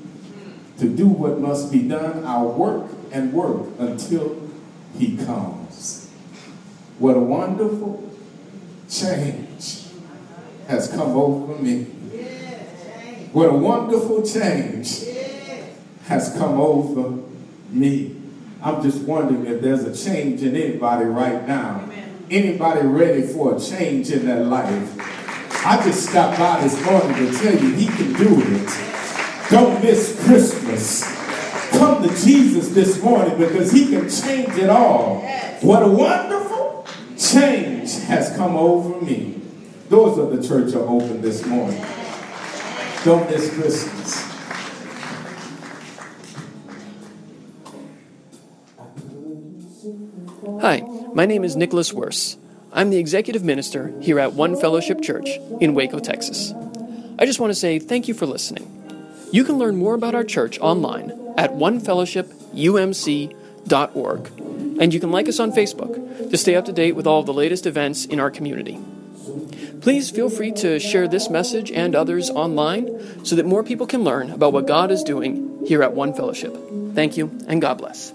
To 0.78 0.88
do 0.88 1.06
what 1.06 1.38
must 1.38 1.70
be 1.70 1.82
done, 1.86 2.24
I'll 2.24 2.52
work 2.52 2.90
and 3.12 3.32
work 3.32 3.66
until 3.78 4.48
he 4.96 5.18
comes. 5.18 6.10
What 6.98 7.16
a 7.16 7.20
wonderful 7.20 8.10
change 8.88 9.84
has 10.66 10.88
come 10.88 11.16
over 11.16 11.60
me. 11.60 11.84
What 13.32 13.50
a 13.50 13.52
wonderful 13.52 14.22
change 14.22 15.04
has 16.04 16.32
come 16.38 16.58
over 16.58 17.22
me. 17.68 18.16
I'm 18.62 18.82
just 18.82 19.02
wondering 19.02 19.46
if 19.46 19.60
there's 19.60 19.84
a 19.84 20.10
change 20.10 20.42
in 20.42 20.56
anybody 20.56 21.04
right 21.04 21.46
now. 21.46 21.86
Anybody 22.30 22.86
ready 22.86 23.22
for 23.22 23.56
a 23.56 23.60
change 23.60 24.10
in 24.10 24.24
their 24.24 24.42
life? 24.42 25.07
I 25.68 25.76
just 25.84 26.08
stopped 26.08 26.38
by 26.38 26.62
this 26.62 26.82
morning 26.82 27.14
to 27.14 27.38
tell 27.38 27.52
you 27.52 27.74
he 27.74 27.88
can 27.88 28.14
do 28.14 28.40
it. 28.40 29.50
Don't 29.50 29.82
miss 29.82 30.18
Christmas. 30.24 31.04
Come 31.72 32.08
to 32.08 32.08
Jesus 32.24 32.70
this 32.70 33.02
morning 33.02 33.36
because 33.36 33.70
he 33.70 33.86
can 33.90 34.08
change 34.08 34.56
it 34.56 34.70
all. 34.70 35.20
What 35.60 35.82
a 35.82 35.88
wonderful 35.88 36.86
change 37.18 37.98
has 38.04 38.34
come 38.34 38.56
over 38.56 38.98
me. 39.04 39.42
Doors 39.90 40.16
of 40.16 40.34
the 40.34 40.48
church 40.48 40.74
are 40.74 40.88
open 40.88 41.20
this 41.20 41.44
morning. 41.44 41.84
Don't 43.04 43.30
miss 43.30 43.52
Christmas. 43.52 44.22
Hi, 50.62 50.80
my 51.12 51.26
name 51.26 51.44
is 51.44 51.56
Nicholas 51.56 51.92
Worse. 51.92 52.38
I'm 52.78 52.88
the 52.90 52.98
executive 52.98 53.42
minister 53.42 53.92
here 54.00 54.20
at 54.20 54.34
One 54.34 54.54
Fellowship 54.54 55.02
Church 55.02 55.28
in 55.60 55.74
Waco, 55.74 55.98
Texas. 55.98 56.52
I 57.18 57.26
just 57.26 57.40
want 57.40 57.50
to 57.50 57.58
say 57.58 57.80
thank 57.80 58.06
you 58.06 58.14
for 58.14 58.24
listening. 58.24 58.70
You 59.32 59.42
can 59.42 59.58
learn 59.58 59.74
more 59.74 59.94
about 59.94 60.14
our 60.14 60.22
church 60.22 60.60
online 60.60 61.10
at 61.36 61.50
onefellowshipumc.org, 61.54 64.30
and 64.80 64.94
you 64.94 65.00
can 65.00 65.10
like 65.10 65.28
us 65.28 65.40
on 65.40 65.50
Facebook 65.50 66.30
to 66.30 66.38
stay 66.38 66.54
up 66.54 66.66
to 66.66 66.72
date 66.72 66.94
with 66.94 67.08
all 67.08 67.18
of 67.18 67.26
the 67.26 67.34
latest 67.34 67.66
events 67.66 68.04
in 68.04 68.20
our 68.20 68.30
community. 68.30 68.78
Please 69.80 70.08
feel 70.08 70.30
free 70.30 70.52
to 70.52 70.78
share 70.78 71.08
this 71.08 71.28
message 71.28 71.72
and 71.72 71.96
others 71.96 72.30
online 72.30 73.24
so 73.24 73.34
that 73.34 73.44
more 73.44 73.64
people 73.64 73.88
can 73.88 74.04
learn 74.04 74.30
about 74.30 74.52
what 74.52 74.68
God 74.68 74.92
is 74.92 75.02
doing 75.02 75.66
here 75.66 75.82
at 75.82 75.94
One 75.94 76.14
Fellowship. 76.14 76.56
Thank 76.94 77.16
you, 77.16 77.36
and 77.48 77.60
God 77.60 77.78
bless. 77.78 78.12